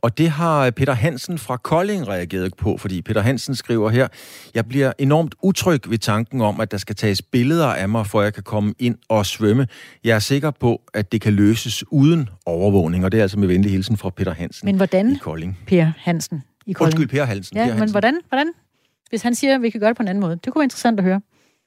[0.00, 4.08] Og det har Peter Hansen fra Kolding reageret på, fordi Peter Hansen skriver her,
[4.54, 8.22] jeg bliver enormt utryg ved tanken om, at der skal tages billeder af mig, for
[8.22, 9.66] jeg kan komme ind og svømme.
[10.04, 13.48] Jeg er sikker på, at det kan løses uden overvågning, og det er altså med
[13.48, 15.58] venlig hilsen fra Peter Hansen Men hvordan, i Kolding.
[15.66, 16.98] Per Hansen i Kolding?
[16.98, 17.56] Undskyld, Per Hansen.
[17.56, 17.80] Ja, per Hansen.
[17.80, 18.46] men hvordan, hvordan?
[19.10, 20.38] Hvis han siger, at vi kan gøre det på en anden måde.
[20.44, 21.20] Det kunne være interessant at høre.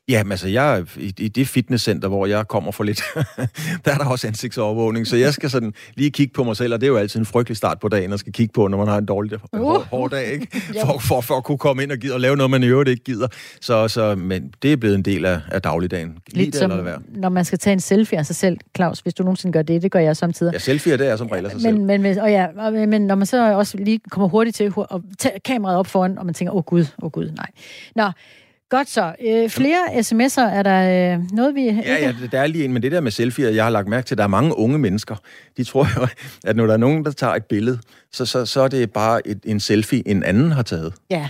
[0.10, 3.02] Ja, men altså, jeg i, i det fitnesscenter, hvor jeg kommer for lidt,
[3.86, 6.82] der er der også ansigtsovervågning, så jeg skal sådan lige kigge på mig selv, og
[6.82, 8.88] det er jo altid en frygtelig start på dagen, at skal kigge på, når man
[8.88, 9.60] har en dårlig, uh.
[9.60, 10.48] hård, hård dag, ikke?
[10.86, 12.90] For, for, for at kunne komme ind og, give, og lave noget, man i øvrigt
[12.90, 13.28] ikke gider.
[13.62, 16.18] Så, så, men det er blevet en del af, af dagligdagen.
[16.32, 17.00] Lige Lidt det, som, eller være.
[17.10, 19.82] når man skal tage en selfie af sig selv, Claus, hvis du nogensinde gør det,
[19.82, 20.54] det gør jeg samtidig.
[20.54, 21.74] Ja, selfie det er som regel af sig selv.
[21.76, 24.64] Men, men, hvis- og ja, og, men når man så også lige kommer hurtigt til
[24.64, 27.48] at tage kameraet op foran, og man tænker, åh oh, gud, åh oh, gud, nej.
[27.96, 28.04] Nå,
[28.78, 29.16] godt så.
[29.28, 31.66] Øh, flere sms'er, er der øh, noget, vi...
[31.66, 34.06] Ja, ja, der er lige en, men det der med selfie, jeg har lagt mærke
[34.06, 35.16] til, at der er mange unge mennesker.
[35.58, 36.08] De tror jo,
[36.44, 37.80] at når der er nogen, der tager et billede,
[38.14, 40.94] så, så, så er det bare et, en selfie, en anden har taget.
[41.10, 41.30] Ja.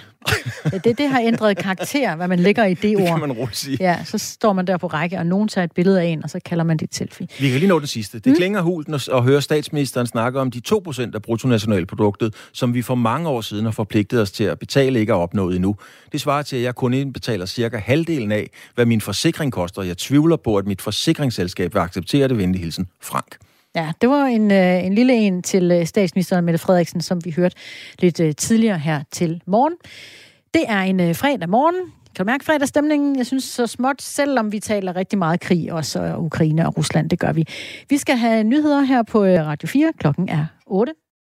[0.73, 3.01] Ja, Det, det har ændret karakter, hvad man lægger i det ord.
[3.01, 3.77] Det kan man roligt sige.
[3.79, 6.29] Ja, så står man der på række, og nogen tager et billede af en, og
[6.29, 7.27] så kalder man det et selfie.
[7.39, 8.19] Vi kan lige nå den sidste.
[8.19, 8.35] Det mm.
[8.35, 12.95] klinger hult at, at høre statsministeren snakke om de 2% af bruttonationalproduktet, som vi for
[12.95, 15.75] mange år siden har forpligtet os til at betale ikke er opnået endnu.
[16.11, 19.81] Det svarer til, at jeg kun indbetaler cirka halvdelen af, hvad min forsikring koster.
[19.81, 22.87] Jeg tvivler på, at mit forsikringsselskab vil acceptere det venlig hilsen.
[23.01, 23.37] Frank.
[23.75, 27.31] Ja, det var en, øh, en lille en til øh, statsministeren Mette Frederiksen, som vi
[27.31, 27.55] hørte
[27.99, 29.73] lidt øh, tidligere her til morgen.
[30.53, 31.75] Det er en øh, fredag morgen.
[32.15, 33.17] Kan du mærke fredagsstemningen?
[33.17, 37.09] Jeg synes så småt, selvom vi taler rigtig meget krig, også øh, Ukraine og Rusland,
[37.09, 37.47] det gør vi.
[37.89, 39.91] Vi skal have nyheder her på øh, Radio 4.
[39.99, 40.93] Klokken er 8.